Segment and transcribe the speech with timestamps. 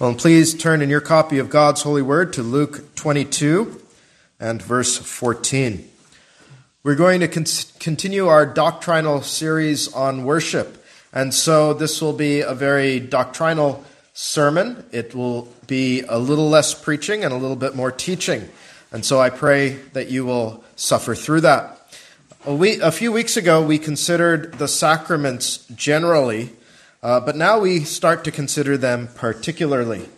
[0.00, 3.82] Well, please turn in your copy of God's holy word to Luke 22
[4.38, 5.90] and verse 14.
[6.84, 7.46] We're going to con-
[7.80, 10.84] continue our doctrinal series on worship.
[11.12, 14.84] And so this will be a very doctrinal sermon.
[14.92, 18.48] It will be a little less preaching and a little bit more teaching.
[18.92, 21.76] And so I pray that you will suffer through that.
[22.46, 26.50] A, a few weeks ago, we considered the sacraments generally
[27.02, 30.08] uh, but now we start to consider them particularly.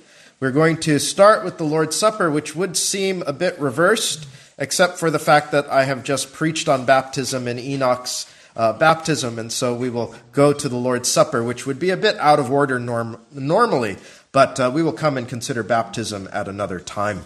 [0.40, 4.26] We're going to start with the Lord's Supper, which would seem a bit reversed,
[4.56, 8.26] except for the fact that I have just preached on baptism in Enoch's
[8.56, 11.96] uh, baptism, and so we will go to the Lord's Supper, which would be a
[11.96, 13.96] bit out of order norm- normally,
[14.32, 17.24] but uh, we will come and consider baptism at another time.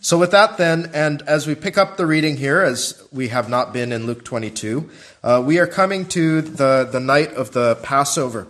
[0.00, 3.48] So, with that, then, and as we pick up the reading here, as we have
[3.48, 4.90] not been in Luke 22,
[5.22, 8.48] uh, we are coming to the, the night of the Passover.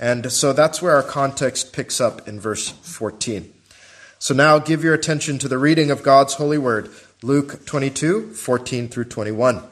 [0.00, 3.52] And so that's where our context picks up in verse 14.
[4.18, 6.90] So now give your attention to the reading of God's holy word,
[7.22, 9.62] Luke 22, 14 through 21.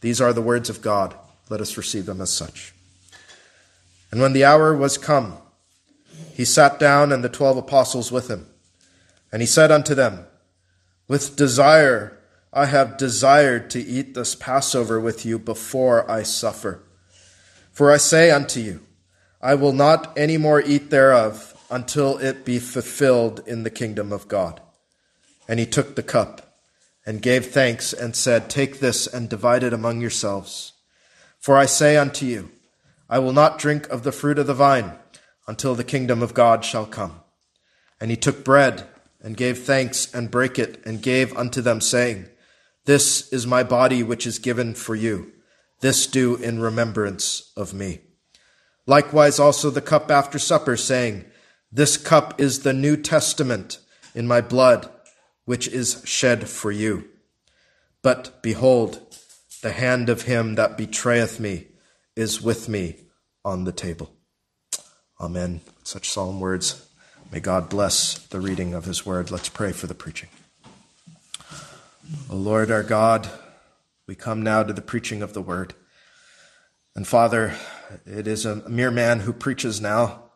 [0.00, 1.14] These are the words of God.
[1.48, 2.74] Let us receive them as such.
[4.10, 5.38] And when the hour was come,
[6.34, 8.46] he sat down and the twelve apostles with him.
[9.32, 10.26] And he said unto them,
[11.08, 12.18] With desire
[12.52, 16.82] I have desired to eat this Passover with you before I suffer.
[17.72, 18.85] For I say unto you,
[19.40, 24.28] I will not any more eat thereof until it be fulfilled in the kingdom of
[24.28, 24.60] God.
[25.48, 26.58] And he took the cup
[27.04, 30.72] and gave thanks and said, Take this and divide it among yourselves.
[31.38, 32.50] For I say unto you,
[33.08, 34.92] I will not drink of the fruit of the vine
[35.46, 37.20] until the kingdom of God shall come.
[38.00, 38.88] And he took bread
[39.22, 42.26] and gave thanks and brake it and gave unto them, saying,
[42.84, 45.32] This is my body which is given for you.
[45.80, 48.00] This do in remembrance of me.
[48.86, 51.24] Likewise also the cup after supper, saying,
[51.72, 53.78] This cup is the New Testament
[54.14, 54.88] in my blood,
[55.44, 57.08] which is shed for you.
[58.02, 59.00] But behold,
[59.62, 61.66] the hand of him that betrayeth me
[62.14, 62.96] is with me
[63.44, 64.12] on the table.
[65.20, 65.60] Amen.
[65.82, 66.88] Such solemn words.
[67.32, 69.30] May God bless the reading of his word.
[69.30, 70.28] Let's pray for the preaching.
[72.30, 73.28] O Lord our God,
[74.06, 75.74] we come now to the preaching of the word.
[76.96, 77.54] And Father,
[78.06, 80.30] it is a mere man who preaches now.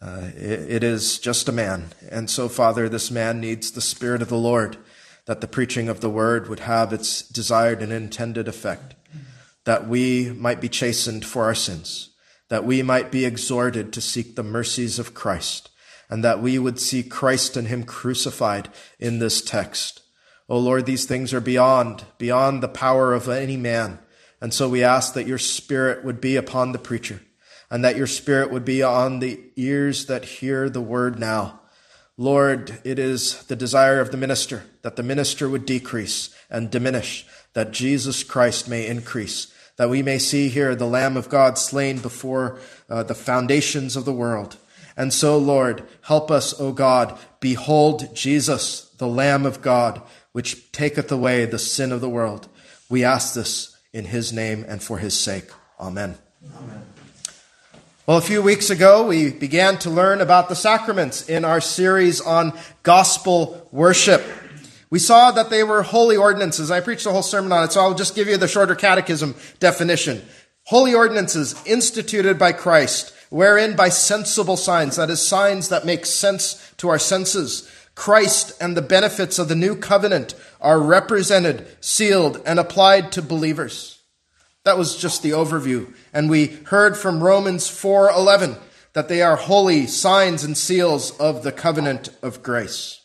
[0.00, 1.88] Uh, it, it is just a man.
[2.08, 4.76] And so, Father, this man needs the Spirit of the Lord
[5.26, 8.94] that the preaching of the word would have its desired and intended effect,
[9.64, 12.10] that we might be chastened for our sins,
[12.48, 15.68] that we might be exhorted to seek the mercies of Christ,
[16.08, 18.68] and that we would see Christ and Him crucified
[19.00, 20.00] in this text.
[20.48, 23.98] O Lord, these things are beyond, beyond the power of any man.
[24.40, 27.20] And so we ask that your spirit would be upon the preacher
[27.70, 31.60] and that your spirit would be on the ears that hear the word now.
[32.16, 37.26] Lord, it is the desire of the minister that the minister would decrease and diminish,
[37.52, 41.98] that Jesus Christ may increase, that we may see here the Lamb of God slain
[41.98, 44.56] before uh, the foundations of the world.
[44.96, 51.12] And so, Lord, help us, O God, behold Jesus, the Lamb of God, which taketh
[51.12, 52.48] away the sin of the world.
[52.88, 55.50] We ask this in his name and for his sake.
[55.80, 56.16] Amen.
[56.56, 56.82] Amen.
[58.06, 62.20] Well, a few weeks ago, we began to learn about the sacraments in our series
[62.20, 64.24] on gospel worship.
[64.88, 66.70] We saw that they were holy ordinances.
[66.70, 69.34] I preached a whole sermon on it, so I'll just give you the shorter catechism
[69.60, 70.22] definition.
[70.64, 76.72] Holy ordinances instituted by Christ, wherein by sensible signs, that is, signs that make sense
[76.78, 82.58] to our senses, Christ and the benefits of the new covenant are represented, sealed, and
[82.58, 83.98] applied to believers.
[84.64, 85.94] That was just the overview.
[86.12, 88.56] And we heard from Romans 4:11
[88.92, 93.00] that they are holy signs and seals of the covenant of grace.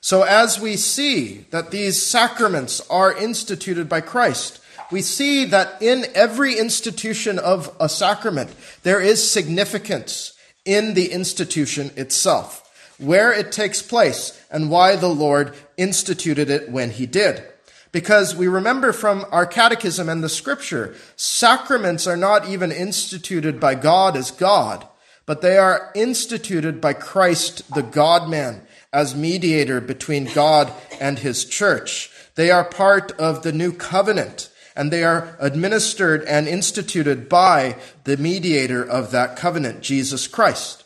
[0.00, 6.06] So as we see that these sacraments are instituted by Christ, we see that in
[6.14, 8.50] every institution of a sacrament,
[8.82, 10.32] there is significance
[10.64, 12.67] in the institution itself
[12.98, 17.42] where it takes place, and why the Lord instituted it when he did.
[17.90, 23.74] Because we remember from our catechism and the scripture, sacraments are not even instituted by
[23.74, 24.86] God as God,
[25.24, 28.62] but they are instituted by Christ, the God man,
[28.92, 32.10] as mediator between God and his church.
[32.34, 38.16] They are part of the new covenant, and they are administered and instituted by the
[38.16, 40.84] mediator of that covenant, Jesus Christ.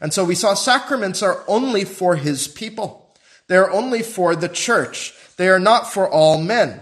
[0.00, 3.14] And so we saw sacraments are only for his people.
[3.48, 5.14] They are only for the church.
[5.36, 6.80] They are not for all men.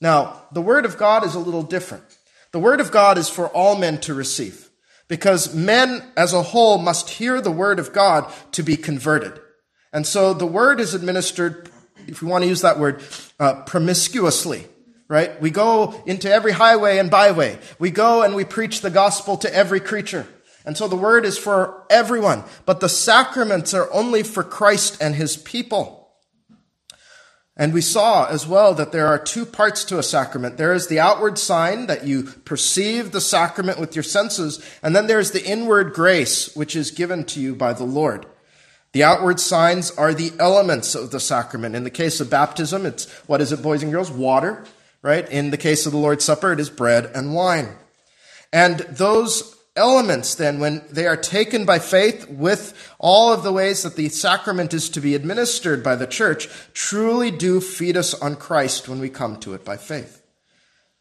[0.00, 2.04] Now, the word of God is a little different.
[2.52, 4.70] The word of God is for all men to receive.
[5.10, 9.38] because men as a whole must hear the word of God to be converted.
[9.92, 11.68] And so the word is administered,
[12.06, 13.02] if we want to use that word,
[13.40, 14.68] uh, promiscuously,
[15.08, 15.38] right?
[15.42, 17.58] We go into every highway and byway.
[17.80, 20.28] We go and we preach the gospel to every creature.
[20.64, 25.14] And so the word is for everyone, but the sacraments are only for Christ and
[25.14, 26.00] his people.
[27.56, 30.56] And we saw as well that there are two parts to a sacrament.
[30.56, 35.06] There is the outward sign that you perceive the sacrament with your senses, and then
[35.06, 38.24] there's the inward grace which is given to you by the Lord.
[38.92, 41.76] The outward signs are the elements of the sacrament.
[41.76, 44.10] In the case of baptism, it's, what is it, boys and girls?
[44.10, 44.64] Water,
[45.02, 45.28] right?
[45.30, 47.68] In the case of the Lord's Supper, it is bread and wine.
[48.52, 53.82] And those elements then when they are taken by faith with all of the ways
[53.82, 58.36] that the sacrament is to be administered by the church truly do feed us on
[58.36, 60.22] Christ when we come to it by faith.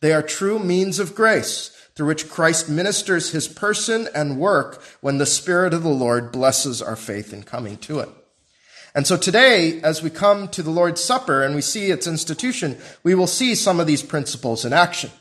[0.02, 5.18] They are true means of grace through which Christ ministers his person and work when
[5.18, 8.10] the Spirit of the Lord blesses our faith in coming to it.
[8.96, 12.78] And so today, as we come to the Lord's Supper and we see its institution,
[13.04, 15.12] we will see some of these principles in action.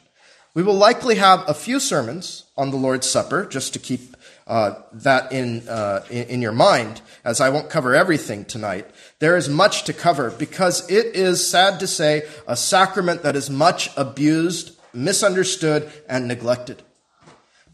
[0.58, 4.16] We will likely have a few sermons on the Lord's Supper, just to keep
[4.48, 8.90] uh, that in, uh, in, in your mind, as I won't cover everything tonight.
[9.20, 13.48] There is much to cover because it is sad to say a sacrament that is
[13.48, 16.82] much abused, misunderstood, and neglected.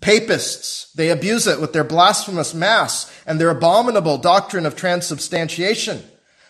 [0.02, 6.02] Papists, they abuse it with their blasphemous mass and their abominable doctrine of transubstantiation.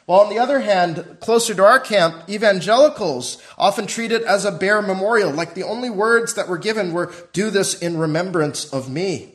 [0.07, 4.53] While on the other hand, closer to our camp, evangelicals often treat it as a
[4.53, 8.91] bare memorial, like the only words that were given were, do this in remembrance of
[8.91, 9.31] me.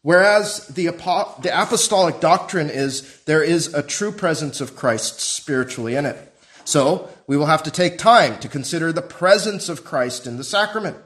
[0.00, 6.06] Whereas the, the apostolic doctrine is there is a true presence of Christ spiritually in
[6.06, 6.32] it.
[6.64, 10.44] So we will have to take time to consider the presence of Christ in the
[10.44, 10.96] sacrament.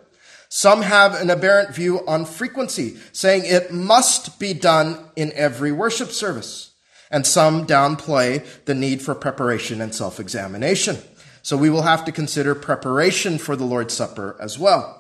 [0.49, 6.11] Some have an aberrant view on frequency, saying it must be done in every worship
[6.11, 6.68] service
[7.11, 10.99] and some downplay the need for preparation and self examination.
[11.43, 14.99] So we will have to consider preparation for the Lord's Supper as well.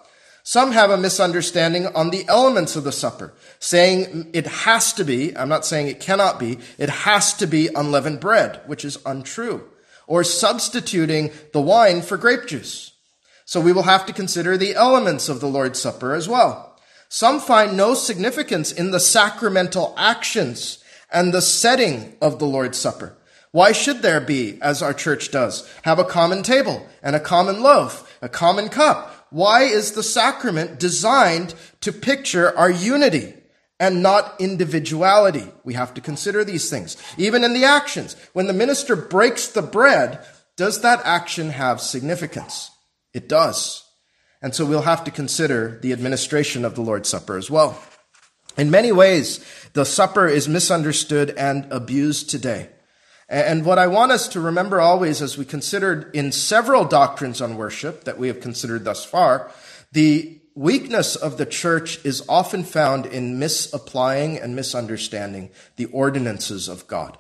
[0.49, 5.37] Some have a misunderstanding on the elements of the supper, saying it has to be,
[5.37, 9.69] I'm not saying it cannot be, it has to be unleavened bread, which is untrue,
[10.07, 12.93] or substituting the wine for grape juice.
[13.45, 16.81] So we will have to consider the elements of the Lord's Supper as well.
[17.11, 23.17] Some find no significance in the sacramental actions and the setting of the Lord's Supper.
[23.51, 27.63] Why should there be, as our church does, have a common table and a common
[27.63, 29.27] loaf, a common cup?
[29.31, 33.35] Why is the sacrament designed to picture our unity
[33.81, 35.47] and not individuality?
[35.65, 36.97] We have to consider these things.
[37.17, 40.25] Even in the actions, when the minister breaks the bread,
[40.57, 42.71] does that action have significance?
[43.15, 43.85] It does.
[44.43, 47.81] And so we'll have to consider the administration of the Lord's Supper as well.
[48.59, 49.39] In many ways,
[49.73, 52.71] the supper is misunderstood and abused today.
[53.29, 57.57] And what I want us to remember always as we considered in several doctrines on
[57.57, 59.53] worship that we have considered thus far,
[59.93, 66.89] the weakness of the church is often found in misapplying and misunderstanding the ordinances of
[66.89, 67.17] God.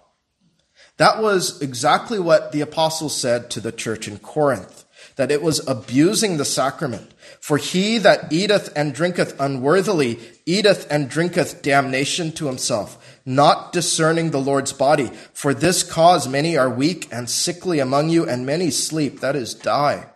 [0.96, 4.84] That was exactly what the apostle said to the church in Corinth
[5.18, 7.12] that it was abusing the sacrament.
[7.40, 14.30] For he that eateth and drinketh unworthily eateth and drinketh damnation to himself, not discerning
[14.30, 15.10] the Lord's body.
[15.32, 19.54] For this cause many are weak and sickly among you, and many sleep, that is,
[19.54, 20.06] die.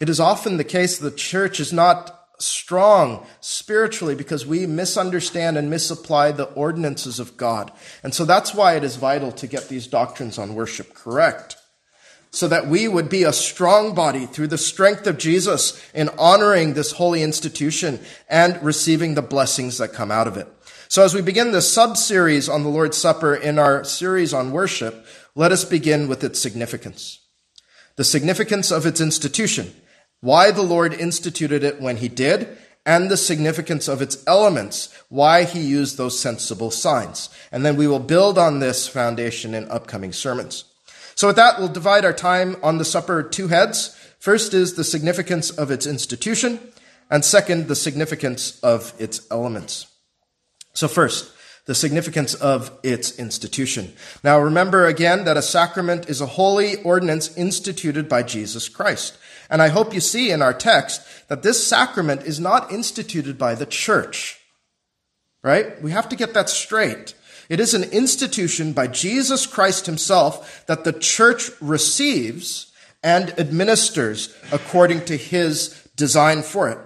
[0.00, 5.68] It is often the case the church is not strong spiritually because we misunderstand and
[5.68, 7.70] misapply the ordinances of God.
[8.02, 11.59] And so that's why it is vital to get these doctrines on worship correct
[12.30, 16.74] so that we would be a strong body through the strength of Jesus in honoring
[16.74, 20.46] this holy institution and receiving the blessings that come out of it.
[20.88, 25.06] So as we begin this sub-series on the Lord's Supper in our series on worship,
[25.34, 27.20] let us begin with its significance.
[27.96, 29.74] The significance of its institution,
[30.20, 32.56] why the Lord instituted it when he did,
[32.86, 37.28] and the significance of its elements, why he used those sensible signs.
[37.52, 40.64] And then we will build on this foundation in upcoming sermons.
[41.20, 43.94] So with that, we'll divide our time on the supper two heads.
[44.18, 46.58] First is the significance of its institution,
[47.10, 49.86] and second, the significance of its elements.
[50.72, 51.30] So first,
[51.66, 53.92] the significance of its institution.
[54.24, 59.18] Now remember again that a sacrament is a holy ordinance instituted by Jesus Christ.
[59.50, 63.54] And I hope you see in our text that this sacrament is not instituted by
[63.54, 64.40] the church.
[65.42, 65.82] Right?
[65.82, 67.12] We have to get that straight.
[67.50, 72.70] It is an institution by Jesus Christ himself that the church receives
[73.02, 76.78] and administers according to his design for it.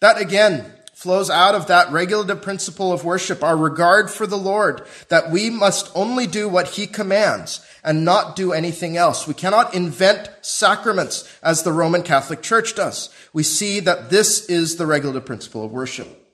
[0.00, 4.84] That again flows out of that regulative principle of worship, our regard for the Lord,
[5.08, 9.28] that we must only do what he commands and not do anything else.
[9.28, 13.08] We cannot invent sacraments as the Roman Catholic Church does.
[13.32, 16.25] We see that this is the regulative principle of worship.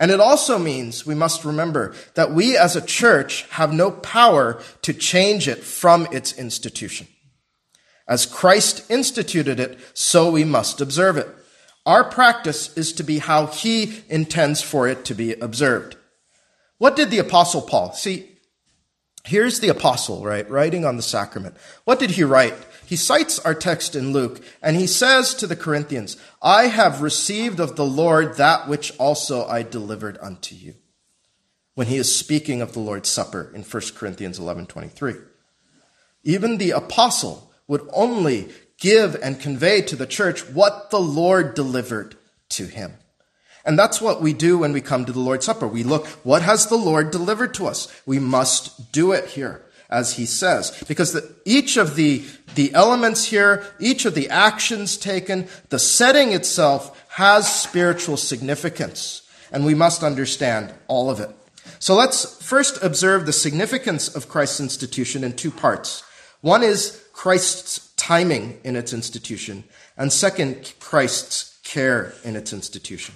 [0.00, 4.60] And it also means we must remember that we as a church have no power
[4.80, 7.06] to change it from its institution.
[8.08, 11.28] As Christ instituted it, so we must observe it.
[11.84, 15.96] Our practice is to be how he intends for it to be observed.
[16.78, 17.92] What did the apostle Paul?
[17.92, 18.26] See,
[19.24, 21.56] here's the apostle, right, writing on the sacrament.
[21.84, 22.56] What did he write?
[22.90, 27.60] He cites our text in Luke and he says to the Corinthians, I have received
[27.60, 30.74] of the Lord that which also I delivered unto you.
[31.76, 35.14] When he is speaking of the Lord's Supper in 1 Corinthians 11 23.
[36.24, 42.16] Even the apostle would only give and convey to the church what the Lord delivered
[42.48, 42.94] to him.
[43.64, 45.68] And that's what we do when we come to the Lord's Supper.
[45.68, 47.86] We look, what has the Lord delivered to us?
[48.04, 50.82] We must do it here, as he says.
[50.88, 56.32] Because the, each of the, the elements here, each of the actions taken, the setting
[56.32, 59.22] itself has spiritual significance.
[59.52, 61.30] And we must understand all of it.
[61.78, 66.04] So let's first observe the significance of Christ's institution in two parts.
[66.40, 69.64] One is Christ's timing in its institution,
[69.96, 73.14] and second, Christ's care in its institution.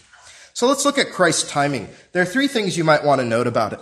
[0.52, 1.88] So let's look at Christ's timing.
[2.12, 3.80] There are three things you might want to note about it.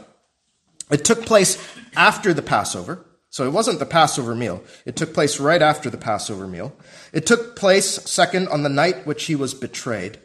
[0.92, 1.58] It took place
[1.96, 3.04] after the Passover.
[3.30, 4.62] So it wasn't the Passover meal.
[4.84, 6.76] It took place right after the Passover meal.
[7.14, 10.18] It took place, second, on the night which he was betrayed.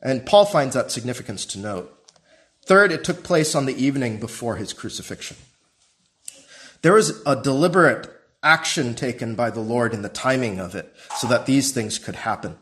[0.00, 1.94] And Paul finds that significance to note.
[2.64, 5.36] Third, it took place on the evening before his crucifixion.
[6.80, 8.08] There was a deliberate
[8.42, 12.16] action taken by the Lord in the timing of it so that these things could
[12.16, 12.56] happen.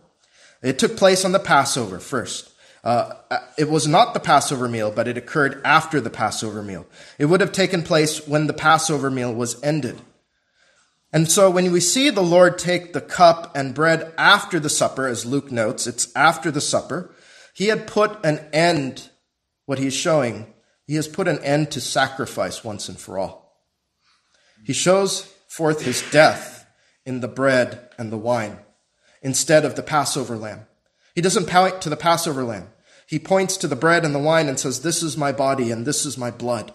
[0.62, 2.50] It took place on the Passover first.
[2.88, 3.12] Uh,
[3.58, 6.86] it was not the Passover meal, but it occurred after the Passover meal.
[7.18, 10.00] It would have taken place when the Passover meal was ended.
[11.12, 15.06] And so when we see the Lord take the cup and bread after the supper,
[15.06, 17.14] as Luke notes, it's after the supper,
[17.52, 19.10] he had put an end,
[19.66, 20.54] what he's showing,
[20.86, 23.54] he has put an end to sacrifice once and for all.
[24.64, 26.66] He shows forth his death
[27.04, 28.60] in the bread and the wine
[29.20, 30.66] instead of the Passover lamb.
[31.14, 32.68] He doesn't point to the Passover lamb.
[33.08, 35.86] He points to the bread and the wine and says, This is my body and
[35.86, 36.72] this is my blood.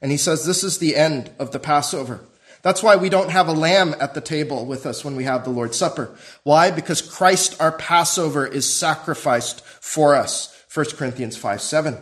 [0.00, 2.20] And he says, This is the end of the Passover.
[2.62, 5.44] That's why we don't have a lamb at the table with us when we have
[5.44, 6.16] the Lord's Supper.
[6.42, 6.70] Why?
[6.70, 10.50] Because Christ, our Passover, is sacrificed for us.
[10.72, 11.98] 1 Corinthians 5 7.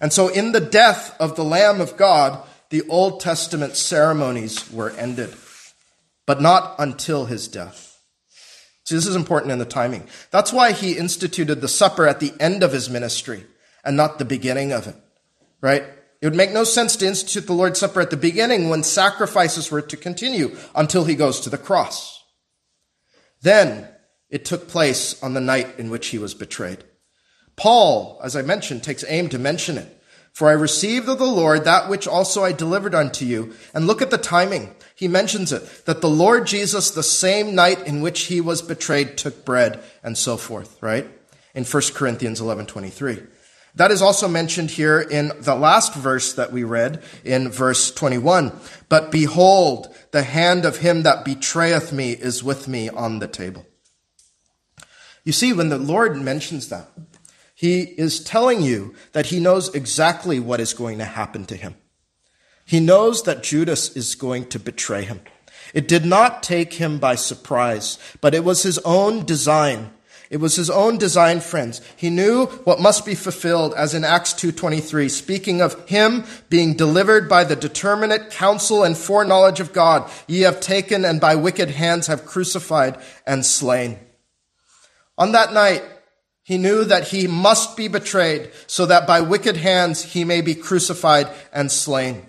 [0.00, 4.90] And so in the death of the Lamb of God, the Old Testament ceremonies were
[4.90, 5.34] ended
[6.26, 7.93] but not until his death.
[8.84, 10.06] See, this is important in the timing.
[10.30, 13.46] That's why he instituted the supper at the end of his ministry
[13.82, 14.96] and not the beginning of it,
[15.60, 15.84] right?
[16.20, 19.70] It would make no sense to institute the Lord's Supper at the beginning when sacrifices
[19.70, 22.22] were to continue until he goes to the cross.
[23.42, 23.88] Then
[24.30, 26.82] it took place on the night in which he was betrayed.
[27.56, 29.93] Paul, as I mentioned, takes aim to mention it.
[30.34, 33.54] For I received of the Lord that which also I delivered unto you.
[33.72, 34.74] And look at the timing.
[34.96, 39.16] He mentions it, that the Lord Jesus, the same night in which he was betrayed,
[39.16, 41.06] took bread and so forth, right?
[41.54, 43.22] In 1 Corinthians 11, 23.
[43.76, 48.52] That is also mentioned here in the last verse that we read in verse 21.
[48.88, 53.66] But behold, the hand of him that betrayeth me is with me on the table.
[55.22, 56.88] You see, when the Lord mentions that,
[57.54, 61.76] he is telling you that he knows exactly what is going to happen to him.
[62.66, 65.20] He knows that Judas is going to betray him.
[65.72, 69.90] It did not take him by surprise, but it was his own design.
[70.30, 71.80] It was his own design, friends.
[71.96, 77.28] He knew what must be fulfilled, as in Acts 2.23, speaking of him being delivered
[77.28, 82.08] by the determinate counsel and foreknowledge of God, ye have taken and by wicked hands
[82.08, 83.98] have crucified and slain.
[85.16, 85.84] On that night,
[86.44, 90.54] he knew that he must be betrayed so that by wicked hands he may be
[90.54, 92.26] crucified and slain.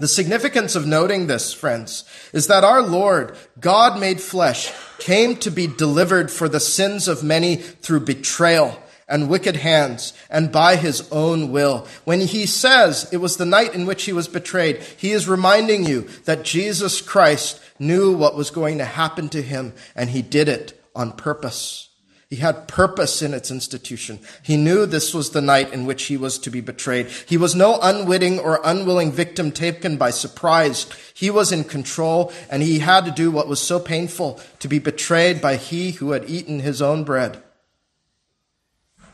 [0.00, 5.50] The significance of noting this, friends, is that our Lord, God made flesh, came to
[5.50, 11.06] be delivered for the sins of many through betrayal and wicked hands and by his
[11.12, 11.86] own will.
[12.04, 15.84] When he says it was the night in which he was betrayed, he is reminding
[15.84, 20.48] you that Jesus Christ knew what was going to happen to him and he did
[20.48, 21.90] it on purpose.
[22.32, 24.18] He had purpose in its institution.
[24.42, 27.08] He knew this was the night in which he was to be betrayed.
[27.26, 30.86] He was no unwitting or unwilling victim taken by surprise.
[31.12, 34.78] He was in control and he had to do what was so painful to be
[34.78, 37.42] betrayed by he who had eaten his own bread.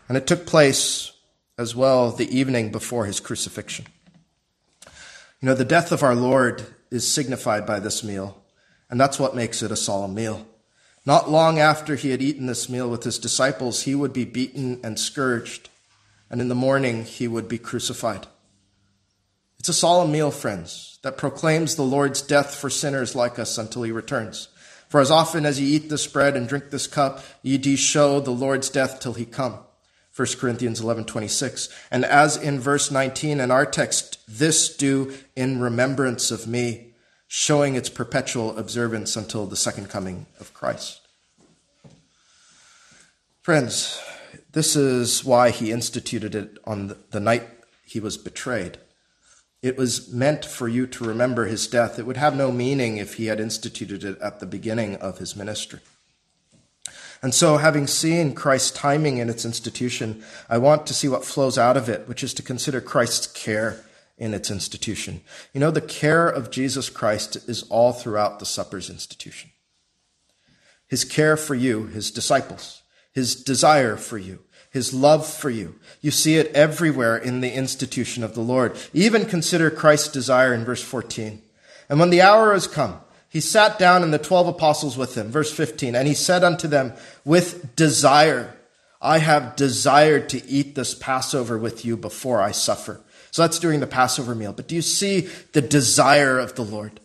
[0.08, 1.10] And it took place
[1.58, 3.86] as well the evening before his crucifixion.
[5.40, 8.40] You know, the death of our Lord is signified by this meal,
[8.88, 10.46] and that's what makes it a solemn meal.
[11.08, 14.78] Not long after he had eaten this meal with his disciples, he would be beaten
[14.84, 15.70] and scourged,
[16.28, 18.26] and in the morning he would be crucified.
[19.58, 23.84] It's a solemn meal, friends, that proclaims the Lord's death for sinners like us until
[23.84, 24.48] he returns.
[24.90, 28.20] For as often as ye eat this bread and drink this cup, ye do show
[28.20, 29.60] the Lord's death till he come.
[30.14, 31.70] 1 Corinthians 11:26.
[31.90, 36.87] And as in verse 19 in our text, this do in remembrance of me,
[37.28, 41.06] showing its perpetual observance until the second coming of Christ.
[43.42, 44.00] Friends,
[44.52, 47.46] this is why he instituted it on the night
[47.84, 48.78] he was betrayed.
[49.62, 51.98] It was meant for you to remember his death.
[51.98, 55.36] It would have no meaning if he had instituted it at the beginning of his
[55.36, 55.80] ministry.
[57.20, 61.58] And so, having seen Christ's timing in its institution, I want to see what flows
[61.58, 63.84] out of it, which is to consider Christ's care
[64.18, 65.20] in its institution.
[65.52, 69.50] You know, the care of Jesus Christ is all throughout the supper's institution.
[70.86, 72.82] His care for you, his disciples,
[73.12, 75.76] his desire for you, his love for you.
[76.00, 78.76] You see it everywhere in the institution of the Lord.
[78.92, 81.42] Even consider Christ's desire in verse 14.
[81.88, 85.30] And when the hour has come, he sat down and the twelve apostles with him.
[85.30, 85.94] Verse 15.
[85.94, 86.94] And he said unto them,
[87.24, 88.56] with desire,
[89.00, 93.00] I have desired to eat this Passover with you before I suffer.
[93.38, 94.52] So that's during the Passover meal.
[94.52, 96.98] But do you see the desire of the Lord?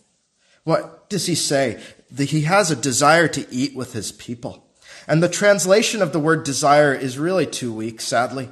[0.63, 1.79] What does he say?
[2.17, 4.65] He has a desire to eat with his people.
[5.07, 8.49] And the translation of the word desire is really too weak, sadly.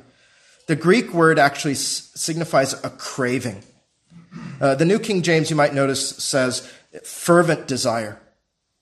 [0.67, 3.63] The Greek word actually signifies a craving.
[4.61, 6.71] Uh, the New King James, you might notice, says
[7.03, 8.21] fervent desire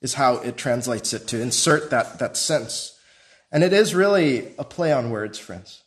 [0.01, 2.99] is how it translates it to insert that, that sense.
[3.49, 5.83] And it is really a play on words, friends.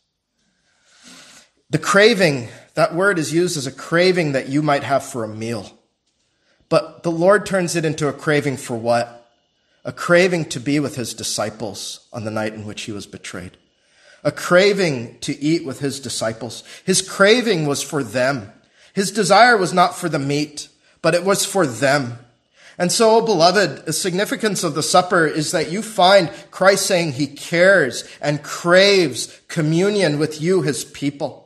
[1.69, 5.27] The craving, that word is used as a craving that you might have for a
[5.27, 5.71] meal.
[6.69, 9.29] But the Lord turns it into a craving for what?
[9.85, 13.57] A craving to be with his disciples on the night in which he was betrayed.
[14.23, 16.63] A craving to eat with his disciples.
[16.85, 18.51] His craving was for them.
[18.93, 20.69] His desire was not for the meat
[21.03, 22.17] but it was for them.
[22.79, 27.27] And so, beloved, the significance of the supper is that you find Christ saying he
[27.27, 31.42] cares and craves communion with you, his people.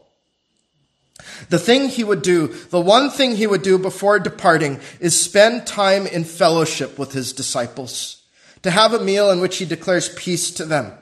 [1.50, 5.68] The thing he would do, the one thing he would do before departing is spend
[5.68, 8.24] time in fellowship with his disciples,
[8.63, 10.94] to have a meal in which he declares peace to them.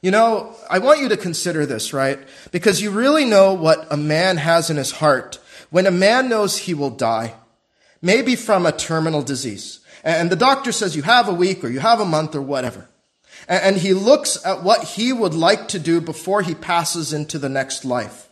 [0.00, 2.18] You know, I want you to consider this, right?
[2.50, 5.38] Because you really know what a man has in his heart
[5.70, 7.34] when a man knows he will die
[8.02, 9.78] maybe from a terminal disease.
[10.04, 12.88] And the doctor says you have a week or you have a month or whatever.
[13.48, 17.48] And he looks at what he would like to do before he passes into the
[17.48, 18.28] next life.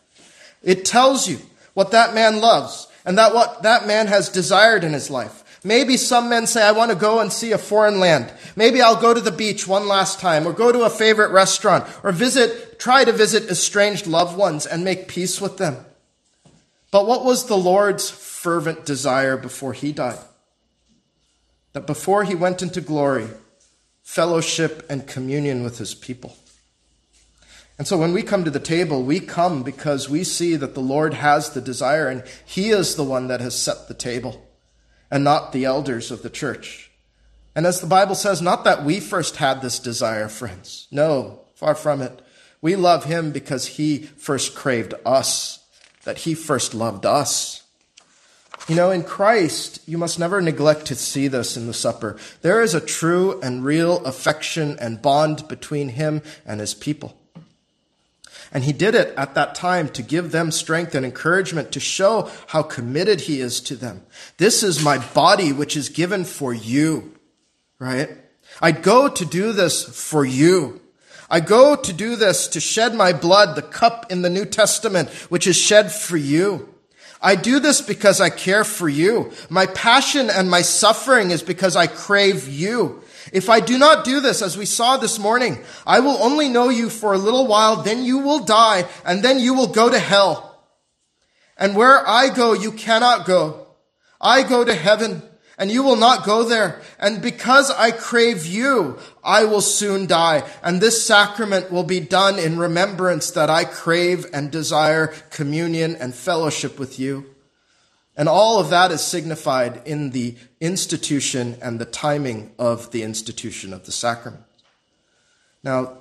[0.63, 1.39] It tells you
[1.75, 5.45] what that man loves and that what that man has desired in his life.
[5.63, 8.33] Maybe some men say, I want to go and see a foreign land.
[8.57, 11.87] Maybe I'll go to the beach one last time or go to a favorite restaurant
[12.03, 15.77] or visit, try to visit estranged loved ones and make peace with them.
[16.91, 20.19] But what was the Lord's fervent desire before he died.
[21.75, 23.29] That before he went into glory,
[24.03, 26.35] fellowship and communion with his people.
[27.81, 30.83] And so when we come to the table, we come because we see that the
[30.83, 34.47] Lord has the desire and he is the one that has set the table
[35.11, 36.91] and not the elders of the church.
[37.55, 40.89] And as the Bible says, not that we first had this desire, friends.
[40.91, 42.21] No, far from it.
[42.61, 45.65] We love him because he first craved us,
[46.05, 47.63] that he first loved us.
[48.69, 52.19] You know, in Christ, you must never neglect to see this in the supper.
[52.43, 57.17] There is a true and real affection and bond between him and his people.
[58.53, 62.31] And he did it at that time to give them strength and encouragement to show
[62.49, 64.03] how committed he is to them.
[64.39, 67.15] This is my body, which is given for you,
[67.79, 68.11] right?
[68.61, 70.81] I go to do this for you.
[71.31, 75.11] I go to do this to shed my blood, the cup in the New Testament,
[75.31, 76.69] which is shed for you.
[77.23, 79.31] I do this because I care for you.
[79.49, 83.03] My passion and my suffering is because I crave you.
[83.33, 86.69] If I do not do this, as we saw this morning, I will only know
[86.69, 89.99] you for a little while, then you will die, and then you will go to
[89.99, 90.65] hell.
[91.57, 93.67] And where I go, you cannot go.
[94.21, 95.23] I go to heaven
[95.61, 96.81] and you will not go there.
[96.99, 100.43] And because I crave you, I will soon die.
[100.63, 106.15] And this sacrament will be done in remembrance that I crave and desire communion and
[106.15, 107.30] fellowship with you.
[108.17, 113.73] And all of that is signified in the institution and the timing of the institution
[113.73, 114.45] of the sacrament.
[115.63, 115.99] Now,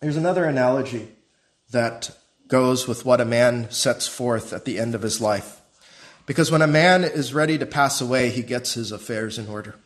[0.00, 1.08] here's another analogy
[1.70, 2.10] that
[2.48, 5.60] goes with what a man sets forth at the end of his life.
[6.26, 9.76] Because when a man is ready to pass away, he gets his affairs in order.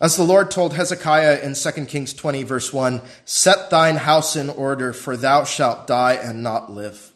[0.00, 4.48] As the Lord told Hezekiah in 2 Kings 20, verse 1 Set thine house in
[4.48, 7.12] order, for thou shalt die and not live.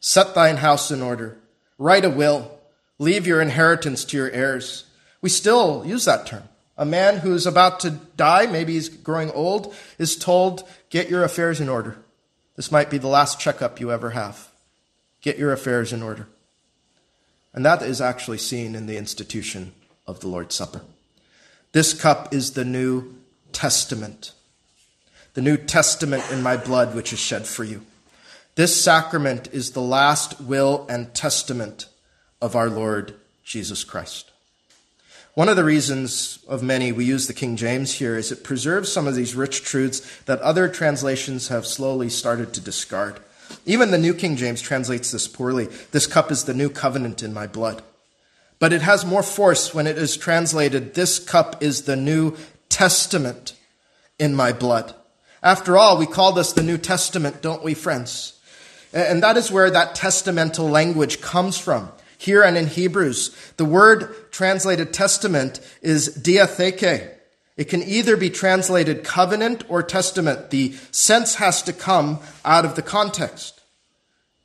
[0.00, 1.38] Set thine house in order.
[1.80, 2.60] Write a will.
[2.98, 4.84] Leave your inheritance to your heirs.
[5.22, 6.42] We still use that term.
[6.76, 11.58] A man who's about to die, maybe he's growing old, is told, Get your affairs
[11.58, 11.96] in order.
[12.54, 14.50] This might be the last checkup you ever have.
[15.22, 16.28] Get your affairs in order.
[17.54, 19.72] And that is actually seen in the institution
[20.06, 20.82] of the Lord's Supper.
[21.72, 23.14] This cup is the New
[23.52, 24.32] Testament,
[25.32, 27.80] the New Testament in my blood, which is shed for you.
[28.60, 31.86] This sacrament is the last will and testament
[32.42, 34.30] of our Lord Jesus Christ.
[35.32, 38.92] One of the reasons of many we use the King James here is it preserves
[38.92, 43.20] some of these rich truths that other translations have slowly started to discard.
[43.64, 45.70] Even the New King James translates this poorly.
[45.92, 47.82] This cup is the new covenant in my blood.
[48.58, 52.36] But it has more force when it is translated, This cup is the New
[52.68, 53.54] Testament
[54.18, 54.94] in my blood.
[55.42, 58.36] After all, we call this the New Testament, don't we, friends?
[58.92, 61.90] And that is where that testamental language comes from.
[62.18, 67.14] Here and in Hebrews, the word translated testament is diatheke.
[67.56, 70.50] It can either be translated covenant or testament.
[70.50, 73.60] The sense has to come out of the context.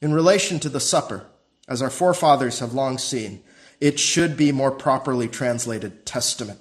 [0.01, 1.25] In relation to the supper,
[1.67, 3.41] as our forefathers have long seen,
[3.81, 6.59] it should be more properly translated testament.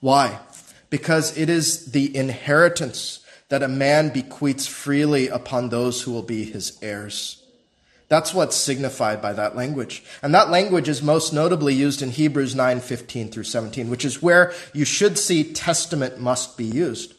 [0.00, 0.40] Why?
[0.90, 3.20] Because it is the inheritance
[3.52, 7.42] that a man bequeaths freely upon those who will be his heirs.
[8.08, 10.02] That's what's signified by that language.
[10.22, 14.22] And that language is most notably used in Hebrews 9, 15 through 17, which is
[14.22, 17.12] where you should see testament must be used.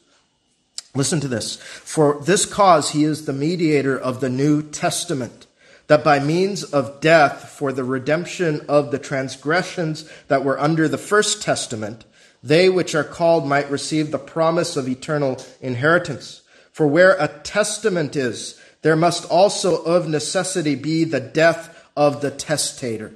[0.96, 1.58] Listen to this.
[1.58, 5.46] For this cause he is the mediator of the New Testament
[5.86, 10.98] that by means of death for the redemption of the transgressions that were under the
[10.98, 12.06] first testament,
[12.44, 16.42] they which are called might receive the promise of eternal inheritance.
[16.72, 22.32] For where a testament is, there must also of necessity be the death of the
[22.32, 23.14] testator.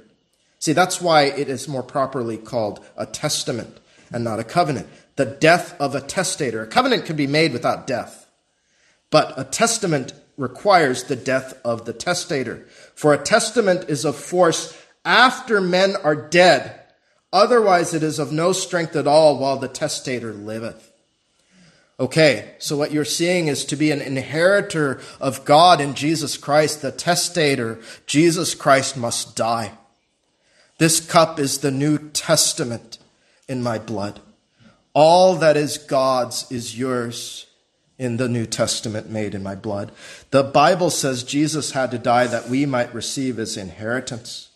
[0.58, 3.78] See, that's why it is more properly called a testament
[4.10, 4.88] and not a covenant.
[5.16, 6.62] The death of a testator.
[6.62, 8.26] A covenant can be made without death,
[9.10, 12.66] but a testament requires the death of the testator.
[12.94, 16.77] For a testament is of force after men are dead.
[17.32, 20.92] Otherwise, it is of no strength at all while the testator liveth.
[22.00, 26.80] Okay, so what you're seeing is to be an inheritor of God in Jesus Christ,
[26.80, 29.72] the testator, Jesus Christ must die.
[30.78, 32.98] This cup is the New Testament
[33.48, 34.20] in my blood.
[34.94, 37.46] All that is God's is yours
[37.98, 39.90] in the New Testament made in my blood.
[40.30, 44.47] The Bible says Jesus had to die that we might receive his inheritance.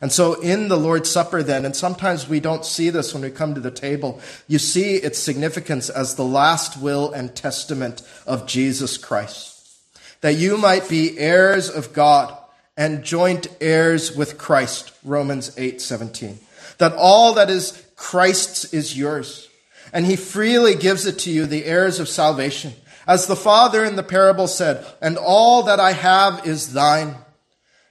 [0.00, 3.30] And so in the Lord's Supper then, and sometimes we don't see this when we
[3.30, 8.46] come to the table, you see its significance as the last will and testament of
[8.46, 9.56] Jesus Christ.
[10.22, 12.36] That you might be heirs of God
[12.76, 16.38] and joint heirs with Christ, Romans 8, 17.
[16.78, 19.50] That all that is Christ's is yours
[19.92, 22.72] and he freely gives it to you, the heirs of salvation.
[23.06, 27.16] As the father in the parable said, and all that I have is thine.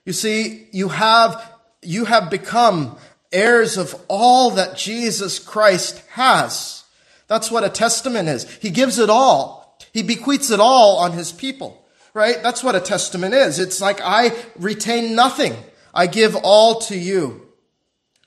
[0.06, 1.49] You see, you have,
[1.82, 2.98] you have become
[3.32, 6.84] heirs of all that Jesus Christ has.
[7.28, 8.52] That's what a testament is.
[8.58, 9.78] He gives it all.
[9.94, 12.42] He bequeaths it all on his people, right?
[12.44, 13.60] That's what a testament is.
[13.60, 15.56] It's like I retain nothing.
[15.94, 17.48] I give all to you.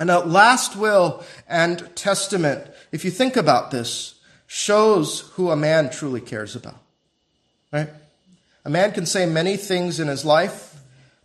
[0.00, 4.14] And a last will and testament if you think about this,
[4.46, 6.78] shows who a man truly cares about.
[7.72, 7.88] Right?
[8.66, 10.78] A man can say many things in his life,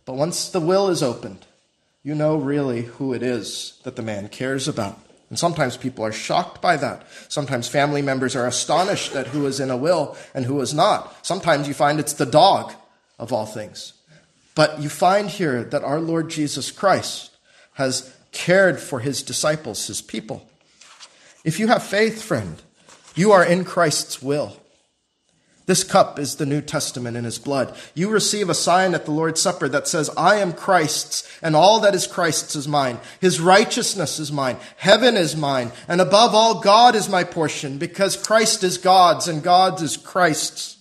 [0.06, 1.44] but once the will is opened,
[2.08, 4.98] you know really who it is that the man cares about.
[5.28, 7.06] And sometimes people are shocked by that.
[7.28, 11.26] Sometimes family members are astonished at who is in a will and who is not.
[11.26, 12.72] Sometimes you find it's the dog
[13.18, 13.92] of all things.
[14.54, 17.36] But you find here that our Lord Jesus Christ
[17.74, 20.48] has cared for his disciples, his people.
[21.44, 22.62] If you have faith, friend,
[23.16, 24.56] you are in Christ's will.
[25.68, 27.76] This cup is the New Testament in his blood.
[27.92, 31.80] You receive a sign at the Lord's Supper that says, I am Christ's, and all
[31.80, 32.98] that is Christ's is mine.
[33.20, 34.56] His righteousness is mine.
[34.78, 35.70] Heaven is mine.
[35.86, 40.78] And above all, God is my portion, because Christ is God's, and God's is Christ's.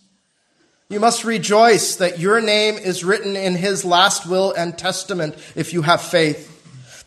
[0.87, 5.73] You must rejoice that your name is written in his last will and testament if
[5.73, 6.53] you have faith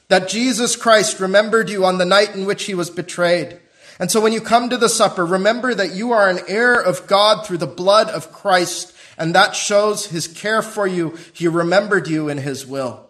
[0.08, 3.60] that Jesus Christ remembered you on the night in which he was betrayed.
[4.00, 7.06] And so when you come to the supper, remember that you are an heir of
[7.06, 11.18] God through the blood of Christ And that shows his care for you.
[11.34, 13.06] He remembered you in his will.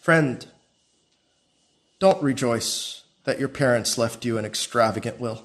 [0.00, 0.44] Friend,
[1.98, 5.42] don't rejoice that your parents left you an extravagant will,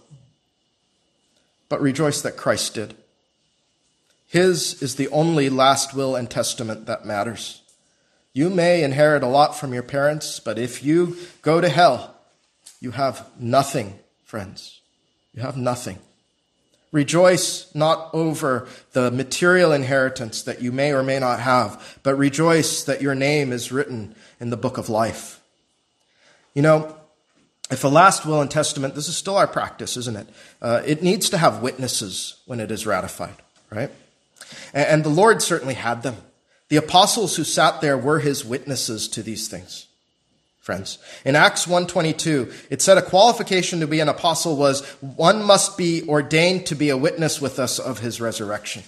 [1.67, 2.95] but rejoice that Christ did.
[4.29, 7.61] His is the only last will and testament that matters.
[8.31, 12.10] You may inherit a lot from your parents, but if you go to hell,
[12.81, 14.81] you have nothing, friends.
[15.33, 15.99] You have nothing.
[16.91, 22.83] Rejoice not over the material inheritance that you may or may not have, but rejoice
[22.83, 25.39] that your name is written in the book of life.
[26.53, 26.97] You know,
[27.69, 30.27] if a last will and testament, this is still our practice, isn't it?
[30.61, 33.35] Uh, it needs to have witnesses when it is ratified,
[33.69, 33.91] right?
[34.73, 36.17] And, and the Lord certainly had them.
[36.67, 39.87] The apostles who sat there were his witnesses to these things
[40.71, 40.99] friends.
[41.25, 46.01] In Acts 1:22, it said a qualification to be an apostle was one must be
[46.07, 48.83] ordained to be a witness with us of his resurrection.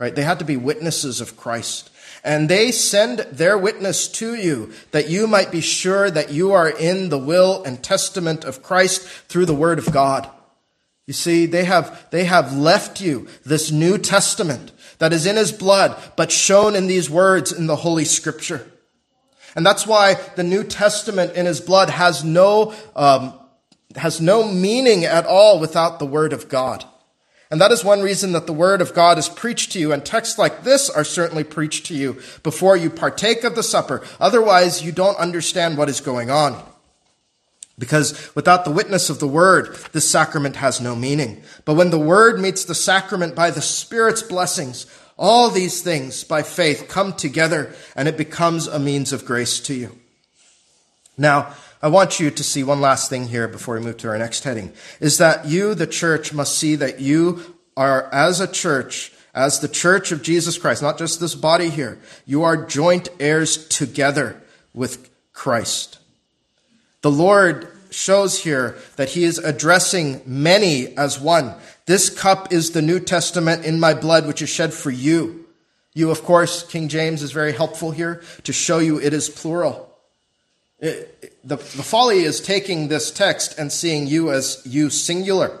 [0.00, 0.12] Right?
[0.12, 1.90] They had to be witnesses of Christ.
[2.24, 6.68] And they send their witness to you that you might be sure that you are
[6.68, 10.28] in the will and testament of Christ through the word of God.
[11.06, 15.52] You see, they have, they have left you this New Testament that is in his
[15.52, 18.68] blood, but shown in these words in the Holy Scripture.
[19.54, 23.38] And that's why the New Testament in his blood has no, um,
[23.96, 26.84] has no meaning at all without the Word of God.
[27.50, 30.04] And that is one reason that the Word of God is preached to you, and
[30.04, 34.02] texts like this are certainly preached to you before you partake of the supper.
[34.18, 36.60] Otherwise, you don't understand what is going on.
[37.78, 41.42] Because without the witness of the Word, this sacrament has no meaning.
[41.64, 46.42] But when the Word meets the sacrament by the Spirit's blessings, all these things by
[46.42, 49.98] faith come together and it becomes a means of grace to you.
[51.16, 54.18] Now, I want you to see one last thing here before we move to our
[54.18, 59.12] next heading is that you, the church, must see that you are, as a church,
[59.34, 63.68] as the church of Jesus Christ, not just this body here, you are joint heirs
[63.68, 64.40] together
[64.72, 65.98] with Christ.
[67.02, 71.54] The Lord shows here that he is addressing many as one.
[71.86, 75.44] This cup is the New Testament in my blood, which is shed for you.
[75.92, 79.90] You, of course, King James is very helpful here to show you it is plural.
[80.80, 85.60] It, the, the folly is taking this text and seeing you as you singular.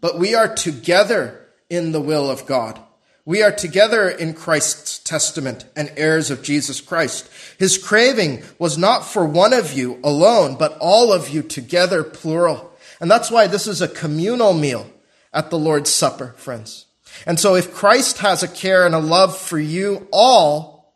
[0.00, 2.80] But we are together in the will of God.
[3.24, 7.28] We are together in Christ's testament and heirs of Jesus Christ.
[7.58, 12.72] His craving was not for one of you alone, but all of you together, plural.
[13.02, 14.90] And that's why this is a communal meal
[15.38, 16.86] at the Lord's Supper, friends.
[17.24, 20.92] And so if Christ has a care and a love for you all,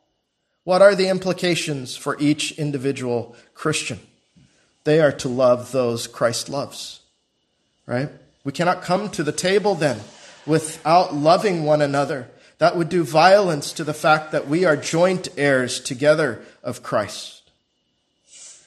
[0.65, 4.01] what are the implications for each individual Christian?
[4.83, 7.03] They are to love those Christ loves,
[7.87, 8.09] right?
[8.43, 10.01] We cannot come to the table then
[10.45, 12.29] without loving one another.
[12.59, 17.42] That would do violence to the fact that we are joint heirs together of Christ.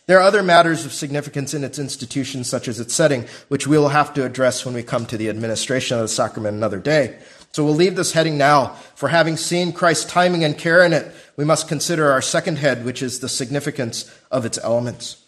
[0.08, 3.78] There are other matters of significance in its institution, such as its setting, which we
[3.78, 7.18] will have to address when we come to the administration of the sacrament another day.
[7.52, 8.76] So we'll leave this heading now.
[8.96, 12.86] For having seen Christ's timing and care in it, we must consider our second head,
[12.86, 15.24] which is the significance of its elements.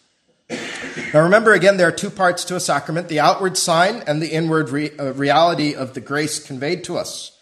[1.12, 4.32] Now remember again, there are two parts to a sacrament the outward sign and the
[4.32, 7.32] inward re- uh, reality of the grace conveyed to us.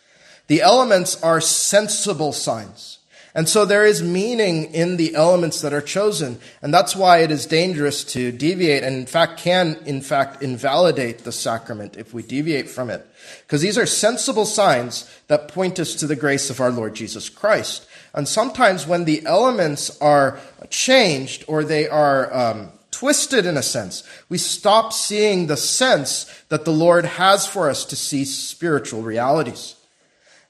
[0.46, 2.95] The elements are sensible signs.
[3.36, 6.40] And so there is meaning in the elements that are chosen.
[6.62, 11.18] And that's why it is dangerous to deviate and in fact can in fact invalidate
[11.18, 13.06] the sacrament if we deviate from it.
[13.42, 17.28] Because these are sensible signs that point us to the grace of our Lord Jesus
[17.28, 17.86] Christ.
[18.14, 24.02] And sometimes when the elements are changed or they are um, twisted in a sense.
[24.30, 29.76] We stop seeing the sense that the Lord has for us to see spiritual realities.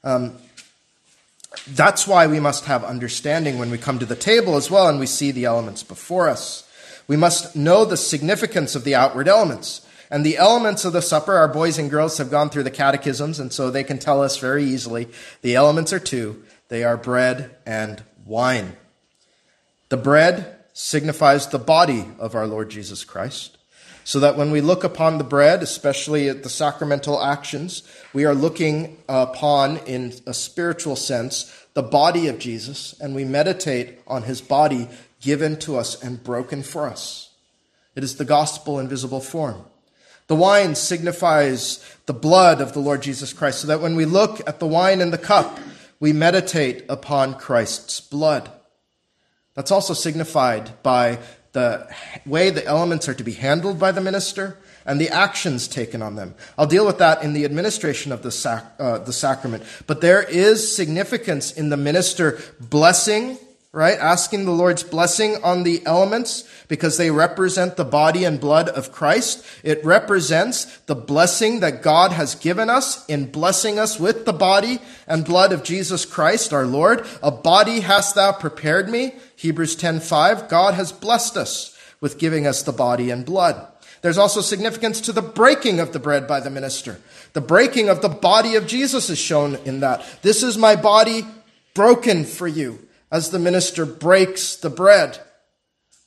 [0.05, 0.37] Um,
[1.69, 4.99] that's why we must have understanding when we come to the table as well and
[4.99, 6.69] we see the elements before us.
[7.09, 9.87] We must know the significance of the outward elements.
[10.11, 13.41] And the elements of the supper, our boys and girls have gone through the catechisms,
[13.41, 15.09] and so they can tell us very easily
[15.43, 18.77] the elements are two they are bread and wine.
[19.89, 23.56] The bread signifies the body of our Lord Jesus Christ.
[24.07, 28.37] So that when we look upon the bread, especially at the sacramental actions, we are
[28.37, 34.41] looking upon, in a spiritual sense, the body of Jesus, and we meditate on his
[34.41, 34.87] body
[35.21, 37.31] given to us and broken for us.
[37.97, 39.65] It is the gospel in visible form.
[40.29, 44.41] The wine signifies the blood of the Lord Jesus Christ, so that when we look
[44.49, 45.59] at the wine and the cup,
[45.99, 48.53] we meditate upon Christ's blood.
[49.55, 51.19] That's also signified by
[51.57, 51.89] the
[52.27, 56.15] way the elements are to be handled by the minister, and the actions taken on
[56.15, 56.35] them.
[56.59, 59.65] I'll deal with that in the administration of the, sac- uh, the sacrament.
[59.87, 63.39] But there is significance in the minister blessing,
[63.77, 63.99] right?
[63.99, 68.91] Asking the Lord's blessing on the elements because they represent the body and blood of
[68.91, 69.45] Christ.
[69.63, 74.79] It represents the blessing that God has given us in blessing us with the body
[75.07, 77.07] and blood of Jesus Christ, our Lord.
[77.23, 79.15] A body hast thou prepared me.
[79.37, 80.49] Hebrews 10:5.
[80.49, 83.61] God has blessed us with giving us the body and blood.
[84.01, 86.97] There's also significance to the breaking of the bread by the minister.
[87.35, 90.03] The breaking of the body of Jesus is shown in that.
[90.23, 91.27] This is my body
[91.75, 95.19] broken for you as the minister breaks the bread.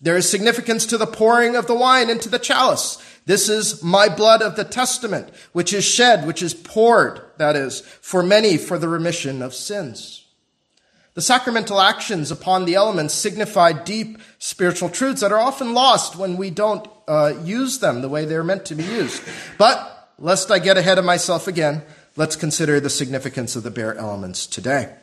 [0.02, 2.98] There is significance to the pouring of the wine into the chalice.
[3.26, 7.82] This is my blood of the testament, which is shed, which is poured, that is,
[7.82, 10.26] for many for the remission of sins.
[11.16, 16.38] The sacramental actions upon the elements signify deep spiritual truths that are often lost when
[16.38, 19.22] we don't uh, use them the way they're meant to be used.
[19.58, 21.84] But lest I get ahead of myself again,
[22.16, 24.96] let's consider the significance of the bare elements today.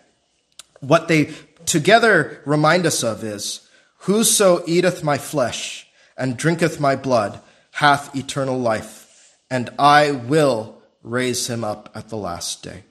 [0.81, 1.33] What they
[1.65, 3.69] together remind us of is,
[4.01, 7.41] Whoso eateth my flesh and drinketh my blood
[7.73, 12.85] hath eternal life, and I will raise him up at the last day.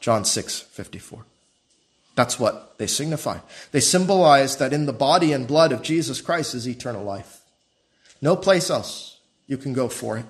[0.00, 1.24] John 6, 54.
[2.14, 3.38] That's what they signify.
[3.72, 7.40] They symbolize that in the body and blood of Jesus Christ is eternal life.
[8.22, 10.26] No place else you can go for it.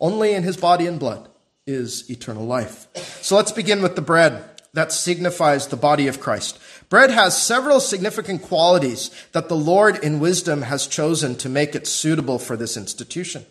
[0.00, 1.28] Only in his body and blood
[1.66, 2.86] is eternal life.
[3.22, 6.58] So let's begin with the bread that signifies the body of Christ.
[6.88, 11.86] Bread has several significant qualities that the Lord in wisdom has chosen to make it
[11.86, 13.44] suitable for this institution.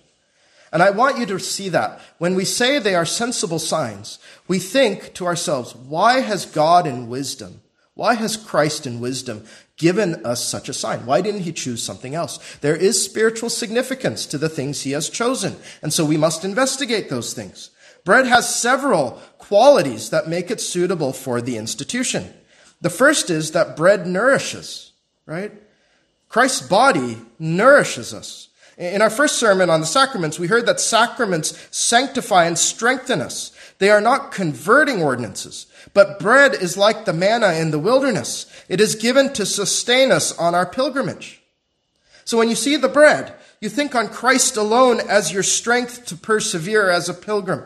[0.71, 2.01] And I want you to see that.
[2.17, 7.07] When we say they are sensible signs, we think to ourselves, why has God in
[7.07, 7.61] wisdom,
[7.93, 9.45] why has Christ in wisdom
[9.77, 11.05] given us such a sign?
[11.05, 12.37] Why didn't he choose something else?
[12.57, 15.55] There is spiritual significance to the things he has chosen.
[15.81, 17.71] And so we must investigate those things.
[18.03, 22.33] Bread has several qualities that make it suitable for the institution.
[22.81, 24.91] The first is that bread nourishes,
[25.25, 25.51] right?
[26.29, 28.49] Christ's body nourishes us.
[28.77, 33.51] In our first sermon on the sacraments, we heard that sacraments sanctify and strengthen us.
[33.79, 38.45] They are not converting ordinances, but bread is like the manna in the wilderness.
[38.69, 41.41] It is given to sustain us on our pilgrimage.
[42.25, 46.15] So when you see the bread, you think on Christ alone as your strength to
[46.15, 47.63] persevere as a pilgrim.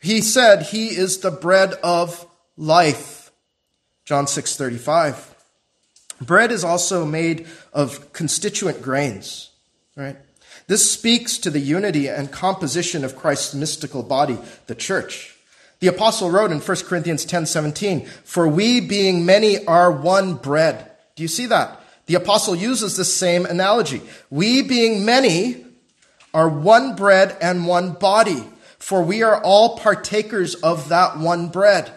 [0.00, 3.30] He said he is the bread of life.
[4.04, 5.34] John 6:35.
[6.20, 9.50] Bread is also made of constituent grains,
[9.96, 10.16] right?
[10.66, 15.34] This speaks to the unity and composition of Christ's mystical body, the church.
[15.80, 21.22] The apostle wrote in 1 Corinthians 10:17, "For we being many are one bread." Do
[21.22, 21.80] you see that?
[22.06, 24.02] The apostle uses the same analogy.
[24.30, 25.64] We being many
[26.34, 28.44] are one bread and one body,
[28.88, 31.92] for we are all partakers of that one bread.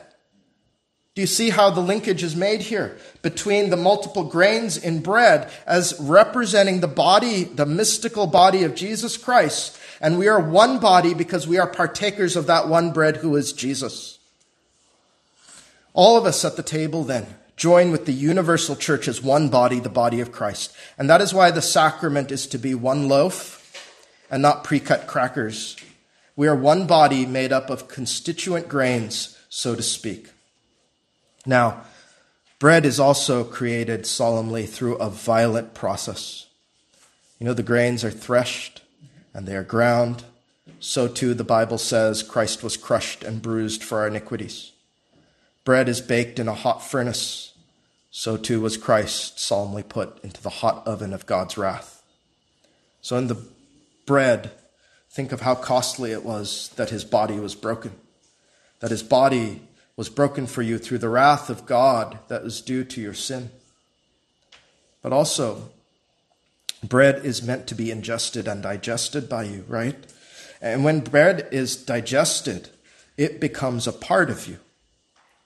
[1.16, 5.50] Do you see how the linkage is made here between the multiple grains in bread
[5.66, 9.80] as representing the body, the mystical body of Jesus Christ?
[10.02, 13.54] And we are one body because we are partakers of that one bread who is
[13.54, 14.20] Jesus.
[15.94, 17.26] All of us at the table then
[17.56, 20.76] join with the universal church as one body, the body of Christ.
[20.98, 23.60] And that is why the sacrament is to be one loaf
[24.30, 25.78] and not pre-cut crackers.
[26.42, 30.32] We are one body made up of constituent grains, so to speak.
[31.46, 31.84] Now,
[32.58, 36.48] bread is also created solemnly through a violent process.
[37.38, 38.82] You know, the grains are threshed
[39.36, 40.24] and they are ground.
[40.80, 44.72] So too, the Bible says, Christ was crushed and bruised for our iniquities.
[45.64, 47.54] Bread is baked in a hot furnace.
[48.10, 52.02] So too was Christ solemnly put into the hot oven of God's wrath.
[53.00, 53.38] So in the
[54.08, 54.50] bread,
[55.12, 57.92] think of how costly it was that his body was broken,
[58.80, 59.62] that his body
[59.98, 63.50] was broken for you through the wrath of God that was due to your sin.
[65.02, 65.70] But also,
[66.82, 69.98] bread is meant to be ingested and digested by you, right?
[70.62, 72.70] And when bread is digested,
[73.18, 74.60] it becomes a part of you.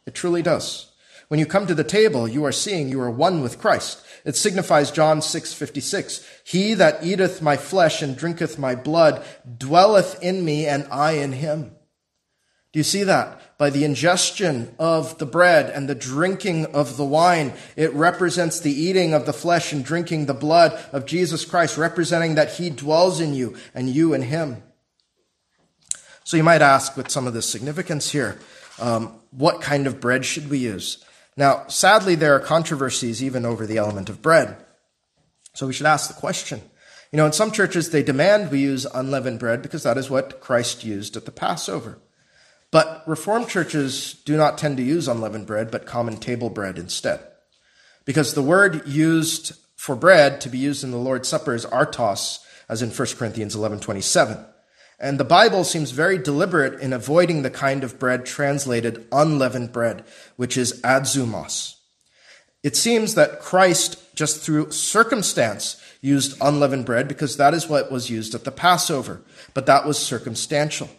[0.05, 0.91] It truly does.
[1.27, 4.01] When you come to the table, you are seeing you are one with Christ.
[4.23, 6.21] It signifies John 6:56.
[6.43, 9.23] He that eateth my flesh and drinketh my blood
[9.57, 11.71] dwelleth in me and I in him.
[12.71, 13.41] Do you see that?
[13.57, 17.53] by the ingestion of the bread and the drinking of the wine.
[17.75, 22.35] It represents the eating of the flesh and drinking the blood of Jesus Christ, representing
[22.35, 24.61] that he dwells in you and you in him.
[26.25, 28.39] So you might ask, with some of the significance here,
[28.79, 31.03] um, what kind of bread should we use?
[31.37, 34.57] Now, sadly, there are controversies even over the element of bread.
[35.53, 36.61] So we should ask the question.
[37.11, 40.41] You know, in some churches, they demand we use unleavened bread because that is what
[40.41, 41.99] Christ used at the Passover.
[42.71, 47.21] But Reformed churches do not tend to use unleavened bread, but common table bread instead.
[48.03, 52.39] Because the word used for bread to be used in the Lord's Supper is artos,
[52.67, 54.45] as in 1 Corinthians 11:27.
[54.99, 60.05] And the Bible seems very deliberate in avoiding the kind of bread translated unleavened bread,
[60.37, 61.75] which is adzumos.
[62.63, 68.09] It seems that Christ, just through circumstance, used unleavened bread because that is what was
[68.09, 69.21] used at the Passover,
[69.53, 70.89] but that was circumstantial.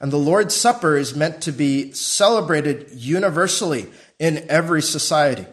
[0.00, 3.86] And the Lord's Supper is meant to be celebrated universally
[4.18, 5.46] in every society.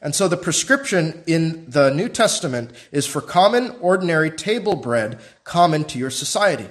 [0.00, 5.84] And so the prescription in the New Testament is for common, ordinary table bread common
[5.84, 6.66] to your society.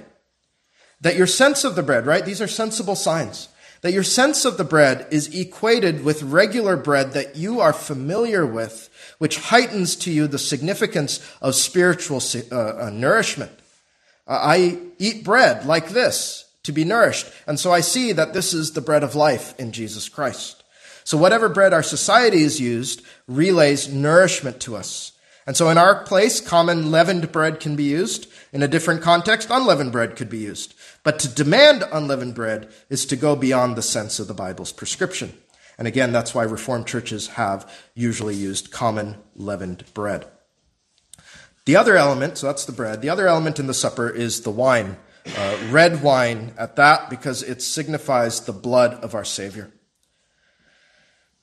[1.02, 2.24] That your sense of the bread, right?
[2.24, 3.48] These are sensible signs.
[3.82, 8.46] That your sense of the bread is equated with regular bread that you are familiar
[8.46, 8.88] with,
[9.18, 12.22] which heightens to you the significance of spiritual
[12.52, 13.50] uh, uh, nourishment.
[14.26, 17.26] Uh, I eat bread like this to be nourished.
[17.46, 20.62] And so I see that this is the bread of life in Jesus Christ.
[21.02, 25.12] So whatever bread our society has used relays nourishment to us.
[25.44, 28.28] And so in our place, common leavened bread can be used.
[28.52, 30.74] In a different context, unleavened bread could be used.
[31.02, 35.36] But to demand unleavened bread is to go beyond the sense of the Bible's prescription.
[35.78, 40.26] And again, that's why Reformed churches have usually used common leavened bread.
[41.64, 44.50] The other element, so that's the bread, the other element in the supper is the
[44.50, 44.96] wine
[45.36, 49.70] uh, red wine at that because it signifies the blood of our Savior.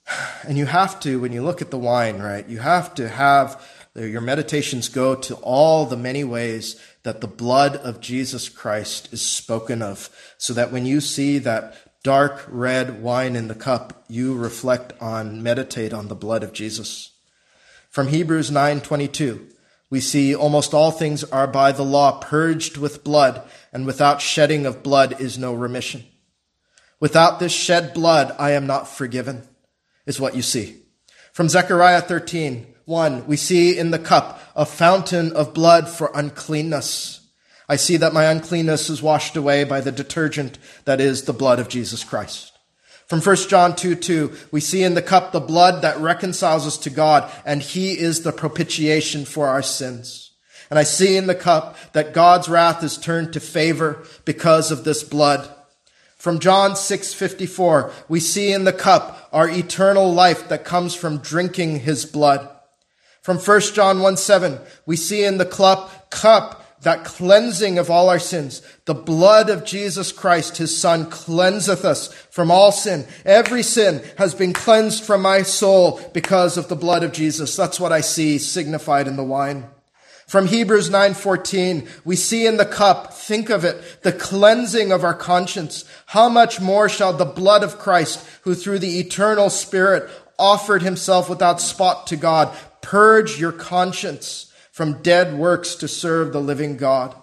[0.44, 3.64] And you have to, when you look at the wine, right, you have to have
[4.06, 9.22] your meditations go to all the many ways that the blood of Jesus Christ is
[9.22, 14.36] spoken of, so that when you see that dark red wine in the cup, you
[14.36, 17.12] reflect on, meditate on the blood of Jesus.
[17.90, 19.48] From Hebrews 9:22,
[19.90, 23.42] we see almost all things are by the law purged with blood,
[23.74, 26.06] and without shedding of blood is no remission.
[27.00, 29.48] Without this shed blood, I am not forgiven,
[30.06, 30.84] is what you see.
[31.34, 37.22] From Zechariah 13, 1, we see in the cup a fountain of blood for uncleanness.
[37.70, 41.60] I see that my uncleanness is washed away by the detergent that is the blood
[41.60, 42.52] of Jesus Christ.
[43.06, 46.80] From 1 John 2 2, we see in the cup the blood that reconciles us
[46.80, 50.32] to God, and He is the propitiation for our sins.
[50.72, 54.84] And I see in the cup that God's wrath is turned to favor because of
[54.84, 55.48] this blood.
[56.18, 61.82] From John 6:54, we see in the cup our eternal life that comes from drinking
[61.82, 62.50] his blood.
[63.30, 64.58] From 1 John 1 7,
[64.88, 68.64] we see in the cup, cup that cleansing of all our sins.
[68.86, 73.06] The blood of Jesus Christ, his son, cleanseth us from all sin.
[73.26, 77.56] Every sin has been cleansed from my soul because of the blood of Jesus.
[77.56, 79.68] That's what I see signified in the wine.
[80.26, 85.14] From Hebrews 9:14, we see in the cup, think of it, the cleansing of our
[85.14, 85.86] conscience.
[86.08, 90.10] How much more shall the blood of Christ, who through the eternal spirit
[90.40, 92.56] offered himself without spot to God,
[92.90, 97.16] purge your conscience from dead works to serve the living God.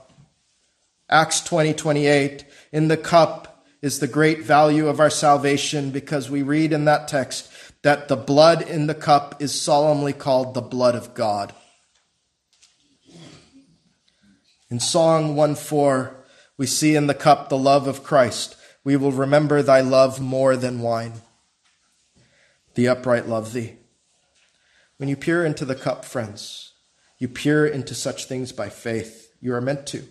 [1.10, 2.44] Acts 20, 28.
[2.70, 7.08] In the cup is the great value of our salvation because we read in that
[7.08, 7.50] text
[7.82, 11.52] that the blood in the cup is solemnly called the blood of God.
[14.70, 16.14] In Song 1 4,
[16.56, 18.54] we see in the cup the love of Christ.
[18.84, 21.14] We will remember thy love more than wine.
[22.76, 23.78] The upright love thee.
[24.99, 26.72] When you peer into the cup, friends,
[27.18, 29.30] you peer into such things by faith.
[29.40, 30.05] You are meant to.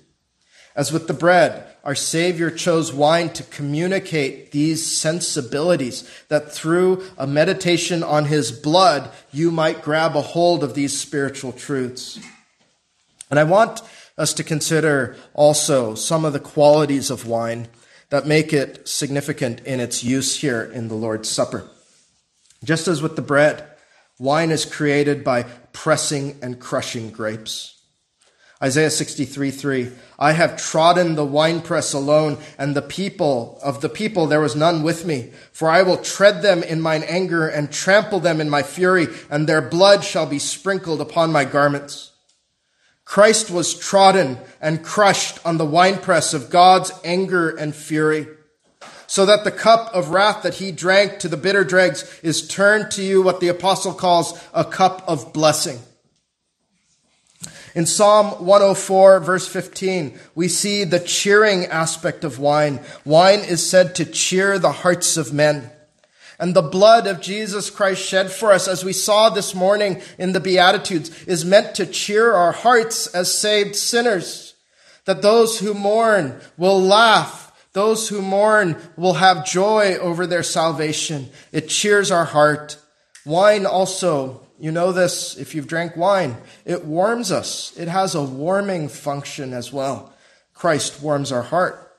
[0.76, 7.26] As with the bread, our Savior chose wine to communicate these sensibilities, that through a
[7.26, 12.20] meditation on His blood, you might grab a hold of these spiritual truths.
[13.30, 13.82] And I want
[14.18, 17.70] us to consider also some of the qualities of wine
[18.10, 21.68] that make it significant in its use here in the Lord's Supper.
[22.64, 23.66] Just as with the bread,
[24.18, 25.44] Wine is created by
[25.74, 27.76] pressing and crushing grapes.
[28.64, 29.92] Isaiah 63 3.
[30.18, 34.82] I have trodden the winepress alone, and the people of the people there was none
[34.82, 35.32] with me.
[35.52, 39.48] For I will tread them in mine anger and trample them in my fury, and
[39.48, 42.14] their blood shall be sprinkled upon my garments.
[43.04, 48.28] Christ was trodden and crushed on the winepress of God's anger and fury
[49.08, 52.92] so that the cup of wrath that he drank to the bitter dregs is turned
[52.92, 55.80] to you what the apostle calls a cup of blessing.
[57.76, 62.80] In Psalm 104 verse 15, we see the cheering aspect of wine.
[63.04, 65.72] Wine is said to cheer the hearts of men.
[66.40, 70.34] And the blood of Jesus Christ shed for us, as we saw this morning in
[70.34, 74.54] the Beatitudes, is meant to cheer our hearts as saved sinners.
[75.06, 77.45] That those who mourn will laugh.
[77.76, 81.30] Those who mourn will have joy over their salvation.
[81.52, 82.78] It cheers our heart.
[83.26, 87.76] Wine also, you know this if you've drank wine, it warms us.
[87.78, 90.14] It has a warming function as well.
[90.54, 91.98] Christ warms our heart.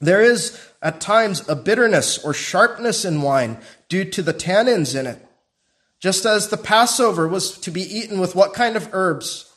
[0.00, 3.58] There is at times a bitterness or sharpness in wine
[3.90, 5.18] due to the tannins in it.
[6.00, 9.52] Just as the Passover was to be eaten with what kind of herbs?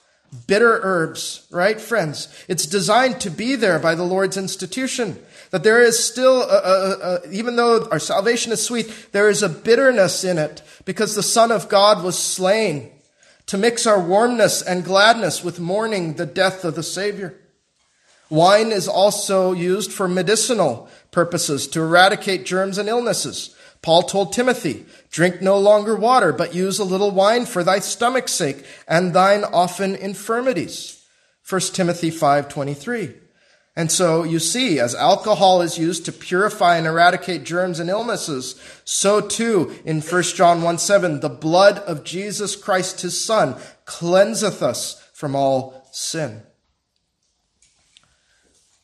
[0.45, 2.27] Bitter herbs, right, friends?
[2.49, 5.23] It's designed to be there by the Lord's institution.
[5.51, 9.41] That there is still, a, a, a, even though our salvation is sweet, there is
[9.41, 12.91] a bitterness in it because the Son of God was slain
[13.47, 17.33] to mix our warmness and gladness with mourning the death of the Savior.
[18.29, 23.55] Wine is also used for medicinal purposes to eradicate germs and illnesses.
[23.81, 28.33] Paul told Timothy, drink no longer water, but use a little wine for thy stomach's
[28.33, 31.05] sake and thine often infirmities.
[31.47, 33.13] 1 Timothy 5:23.
[33.77, 38.59] And so you see, as alcohol is used to purify and eradicate germs and illnesses,
[38.83, 43.55] so too in 1 John 1 7, the blood of Jesus Christ his Son
[43.85, 46.41] cleanseth us from all sin.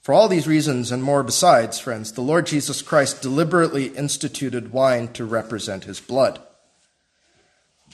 [0.03, 5.07] For all these reasons and more besides, friends, the Lord Jesus Christ deliberately instituted wine
[5.13, 6.39] to represent his blood.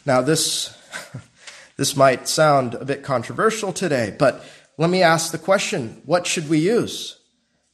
[0.06, 0.78] Now, this,
[1.78, 4.44] this might sound a bit controversial today, but
[4.80, 7.20] let me ask the question what should we use?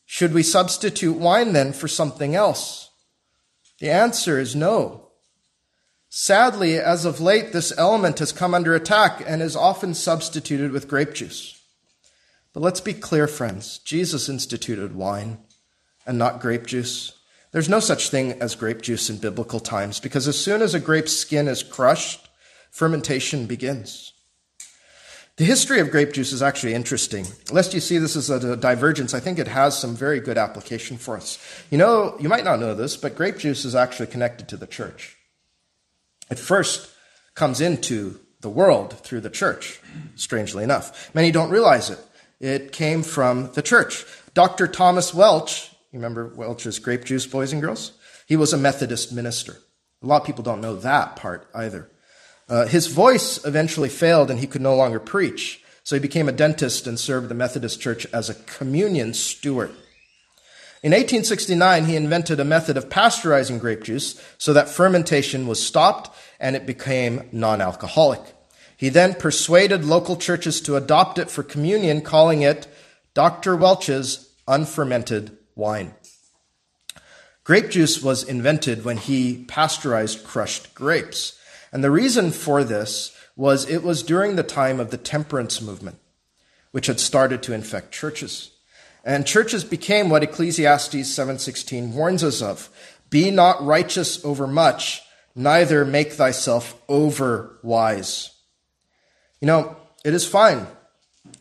[0.07, 2.89] Should we substitute wine then for something else?
[3.77, 5.09] The answer is no.
[6.09, 10.87] Sadly, as of late, this element has come under attack and is often substituted with
[10.87, 11.61] grape juice.
[12.53, 13.77] But let's be clear, friends.
[13.79, 15.37] Jesus instituted wine
[16.07, 17.13] and not grape juice.
[17.51, 20.79] There's no such thing as grape juice in biblical times because as soon as a
[20.79, 22.27] grape skin is crushed,
[22.71, 24.11] fermentation begins.
[25.37, 27.25] The history of grape juice is actually interesting.
[27.51, 30.95] Lest you see this as a divergence, I think it has some very good application
[30.95, 31.37] for us.
[31.69, 34.65] You know, you might not know this, but grape juice is actually connected to the
[34.65, 35.17] church.
[36.31, 36.89] It first
[37.33, 39.81] comes into the world through the church,
[40.15, 41.13] strangely enough.
[41.13, 41.99] Many don't realize it.
[42.39, 44.05] It came from the church.
[44.33, 44.67] Dr.
[44.67, 47.91] Thomas Welch, you remember Welch's grape juice, boys and girls?
[48.25, 49.57] He was a Methodist minister.
[50.01, 51.89] A lot of people don't know that part either.
[52.47, 55.63] Uh, his voice eventually failed and he could no longer preach.
[55.83, 59.69] So he became a dentist and served the Methodist Church as a communion steward.
[60.83, 66.15] In 1869, he invented a method of pasteurizing grape juice so that fermentation was stopped
[66.39, 68.21] and it became non alcoholic.
[68.77, 72.67] He then persuaded local churches to adopt it for communion, calling it
[73.13, 73.55] Dr.
[73.55, 75.95] Welch's unfermented wine.
[77.43, 81.39] Grape juice was invented when he pasteurized crushed grapes.
[81.75, 85.97] And the reason for this was it was during the time of the temperance movement,
[86.71, 88.51] which had started to infect churches.
[89.03, 92.69] And churches became what Ecclesiastes 7:16 warns us of.
[93.09, 95.01] Be not righteous over much,
[95.35, 98.29] neither make thyself over wise.
[99.41, 100.67] You know, it is fine,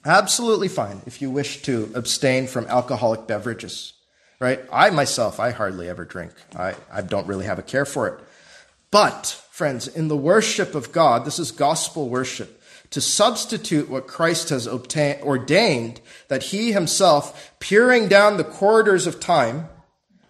[0.04, 3.92] absolutely fine, if you wish to abstain from alcoholic beverages,
[4.40, 4.58] right?
[4.72, 6.32] I myself, I hardly ever drink.
[6.56, 8.18] I, I don't really have a care for it.
[8.90, 14.48] But, friends, in the worship of God, this is gospel worship, to substitute what Christ
[14.48, 19.68] has obtained, ordained, that he himself, peering down the corridors of time,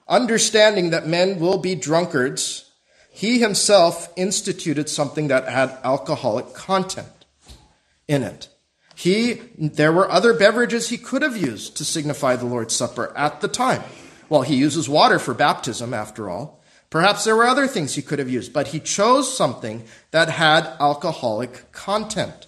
[0.07, 2.71] understanding that men will be drunkards,
[3.11, 7.25] he himself instituted something that had alcoholic content
[8.07, 8.51] in it.
[8.95, 13.41] He, there were other beverages he could have used to signify the Lord's Supper at
[13.41, 13.85] the time.
[14.29, 16.63] Well, he uses water for baptism, after all.
[16.95, 19.83] Perhaps there were other things he could have used, but he chose something
[20.13, 22.47] that had alcoholic content.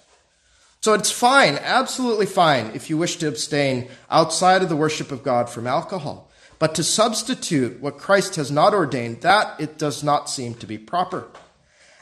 [0.80, 5.24] So it's fine, absolutely fine, if you wish to abstain outside of the worship of
[5.24, 6.30] God from alcohol.
[6.60, 10.78] But to substitute what Christ has not ordained, that it does not seem to be
[10.78, 11.26] proper.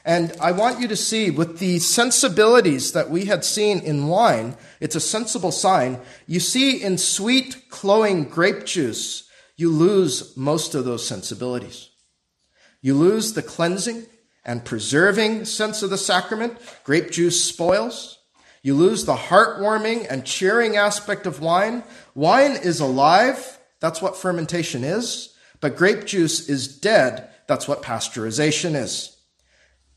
[0.05, 4.59] And I want you to see with the sensibilities that we had seen in wine,
[4.81, 5.99] it's a sensible sign.
[6.27, 11.89] You see in sweet, cloying grape juice, you lose most of those sensibilities.
[12.85, 14.05] You lose the cleansing
[14.45, 16.59] and preserving sense of the sacrament.
[16.85, 18.19] Grape juice spoils.
[18.61, 21.83] You lose the heartwarming and cheering aspect of wine.
[22.15, 23.59] Wine is alive.
[23.81, 25.35] That's what fermentation is.
[25.63, 27.31] But grape juice is dead.
[27.47, 29.17] That's what pasteurization is.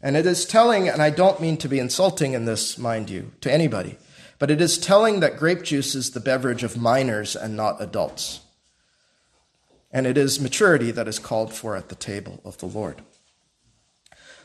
[0.01, 3.33] And it is telling, and I don't mean to be insulting in this, mind you,
[3.41, 3.97] to anybody,
[4.39, 8.39] but it is telling that grape juice is the beverage of minors and not adults.
[9.97, 13.01] And it is maturity that is called for at the table of the Lord.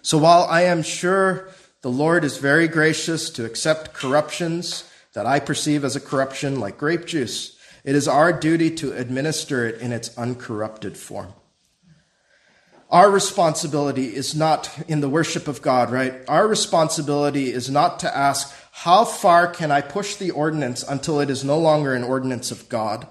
[0.01, 1.51] So while I am sure
[1.83, 6.79] the Lord is very gracious to accept corruptions that I perceive as a corruption like
[6.79, 11.35] grape juice, it is our duty to administer it in its uncorrupted form.
[12.89, 16.15] Our responsibility is not in the worship of God, right?
[16.29, 21.29] Our responsibility is not to ask, how far can I push the ordinance until it
[21.29, 23.07] is no longer an ordinance of God?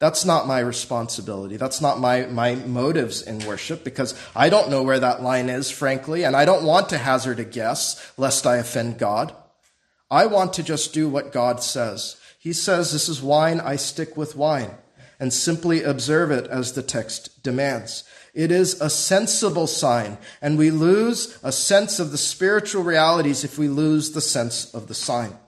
[0.00, 1.56] That's not my responsibility.
[1.56, 5.70] That's not my, my motives in worship because I don't know where that line is,
[5.70, 9.34] frankly, and I don't want to hazard a guess lest I offend God.
[10.10, 12.16] I want to just do what God says.
[12.38, 14.72] He says, This is wine, I stick with wine,
[15.18, 18.04] and simply observe it as the text demands.
[18.34, 23.58] It is a sensible sign, and we lose a sense of the spiritual realities if
[23.58, 25.38] we lose the sense of the sign.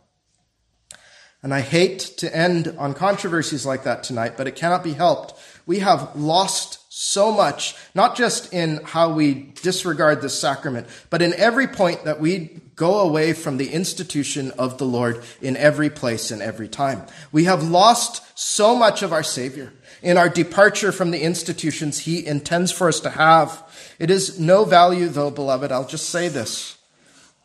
[1.46, 5.32] And I hate to end on controversies like that tonight, but it cannot be helped.
[5.64, 11.32] We have lost so much, not just in how we disregard the sacrament, but in
[11.34, 16.32] every point that we go away from the institution of the Lord in every place
[16.32, 17.06] and every time.
[17.30, 19.72] We have lost so much of our Savior
[20.02, 23.62] in our departure from the institutions he intends for us to have.
[24.00, 25.70] It is no value, though, beloved.
[25.70, 26.76] I'll just say this.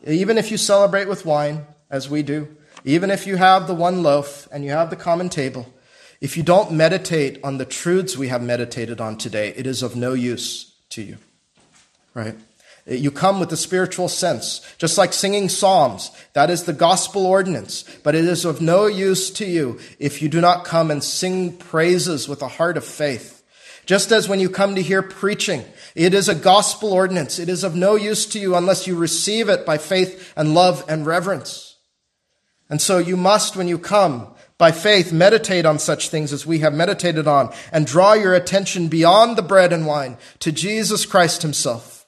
[0.07, 2.47] Even if you celebrate with wine, as we do,
[2.83, 5.71] even if you have the one loaf and you have the common table,
[6.19, 9.95] if you don't meditate on the truths we have meditated on today, it is of
[9.95, 11.17] no use to you.
[12.13, 12.35] Right?
[12.85, 16.11] You come with a spiritual sense, just like singing psalms.
[16.33, 17.83] That is the gospel ordinance.
[18.03, 21.57] But it is of no use to you if you do not come and sing
[21.57, 23.43] praises with a heart of faith.
[23.85, 25.63] Just as when you come to hear preaching,
[25.95, 27.39] it is a gospel ordinance.
[27.39, 30.83] It is of no use to you unless you receive it by faith and love
[30.87, 31.70] and reverence.
[32.71, 36.59] And so you must, when you come, by faith, meditate on such things as we
[36.59, 41.41] have meditated on and draw your attention beyond the bread and wine to Jesus Christ
[41.41, 42.05] himself.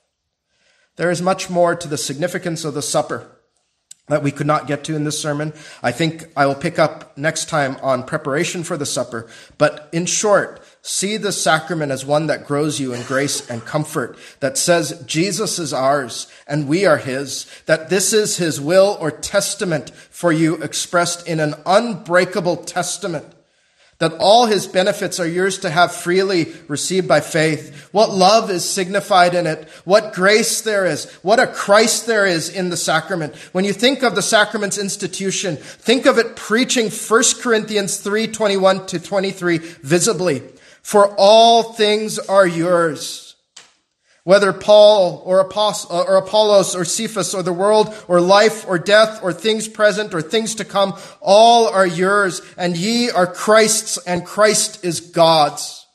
[0.95, 3.27] There is much more to the significance of the supper
[4.07, 5.51] that we could not get to in this sermon.
[5.81, 9.27] I think I will pick up next time on preparation for the supper.
[9.57, 14.17] But in short, see the sacrament as one that grows you in grace and comfort,
[14.41, 19.09] that says Jesus is ours and we are his, that this is his will or
[19.09, 23.25] testament for you expressed in an unbreakable testament
[23.99, 27.87] that all his benefits are yours to have freely received by faith.
[27.93, 29.69] What love is signified in it.
[29.85, 31.09] What grace there is.
[31.21, 33.33] What a Christ there is in the sacrament.
[33.53, 38.87] When you think of the sacrament's institution, think of it preaching 1 Corinthians 3, 21
[38.87, 40.41] to 23 visibly.
[40.83, 43.23] For all things are yours
[44.23, 48.79] whether Paul or, Apost- uh, or Apollos or Cephas or the world or life or
[48.79, 53.97] death or things present or things to come, all are yours and ye are Christ's
[54.05, 55.85] and Christ is God's.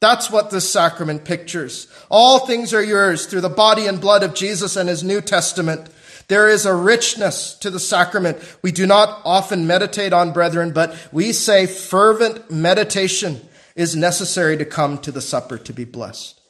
[0.00, 1.86] That's what this sacrament pictures.
[2.10, 5.88] All things are yours through the body and blood of Jesus and his New Testament.
[6.26, 8.38] There is a richness to the sacrament.
[8.62, 13.42] We do not often meditate on, brethren, but we say fervent meditation
[13.74, 16.40] is necessary to come to the supper to be blessed.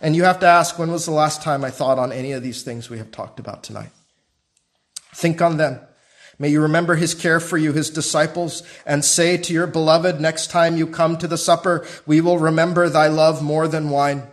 [0.00, 2.42] And you have to ask, when was the last time I thought on any of
[2.42, 3.90] these things we have talked about tonight?
[5.14, 5.80] Think on them.
[6.38, 10.50] May you remember his care for you, his disciples, and say to your beloved, next
[10.50, 14.24] time you come to the supper, we will remember thy love more than wine.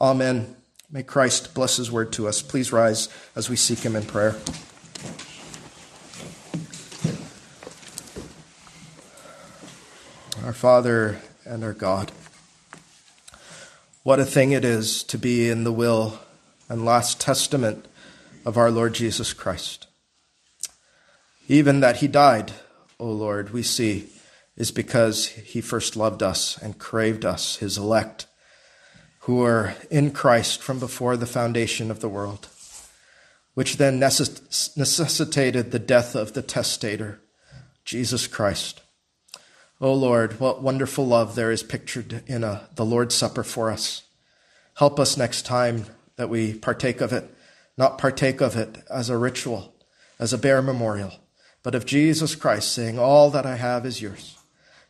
[0.00, 0.56] Amen.
[0.90, 2.40] May Christ bless his word to us.
[2.40, 4.36] Please rise as we seek him in prayer.
[10.46, 12.12] Our Father and our God.
[14.04, 16.20] What a thing it is to be in the will
[16.68, 17.84] and last testament
[18.44, 19.88] of our Lord Jesus Christ.
[21.48, 22.52] Even that he died,
[23.00, 24.08] O Lord, we see,
[24.56, 28.28] is because he first loved us and craved us, his elect,
[29.22, 32.46] who are in Christ from before the foundation of the world,
[33.54, 37.18] which then necessitated the death of the testator,
[37.84, 38.82] Jesus Christ
[39.78, 44.04] Oh Lord, what wonderful love there is pictured in a, the Lord's Supper for us.
[44.76, 45.84] Help us next time
[46.16, 47.30] that we partake of it,
[47.76, 49.74] not partake of it as a ritual,
[50.18, 51.12] as a bare memorial,
[51.62, 54.38] but of Jesus Christ saying, All that I have is yours,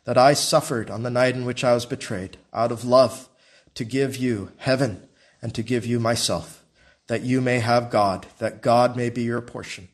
[0.05, 3.27] that I suffered on the night in which I was betrayed out of love
[3.73, 5.05] to give you heaven
[5.41, 6.63] and to give you myself,
[7.07, 9.89] that you may have God, that God may be your portion.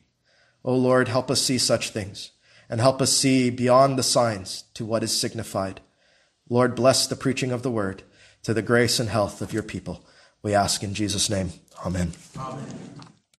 [0.64, 2.30] O Lord, help us see such things
[2.68, 5.80] and help us see beyond the signs to what is signified.
[6.48, 8.02] Lord, bless the preaching of the word
[8.42, 10.04] to the grace and health of your people.
[10.42, 11.52] We ask in Jesus' name.
[11.84, 12.12] Amen.
[12.36, 13.03] Amen.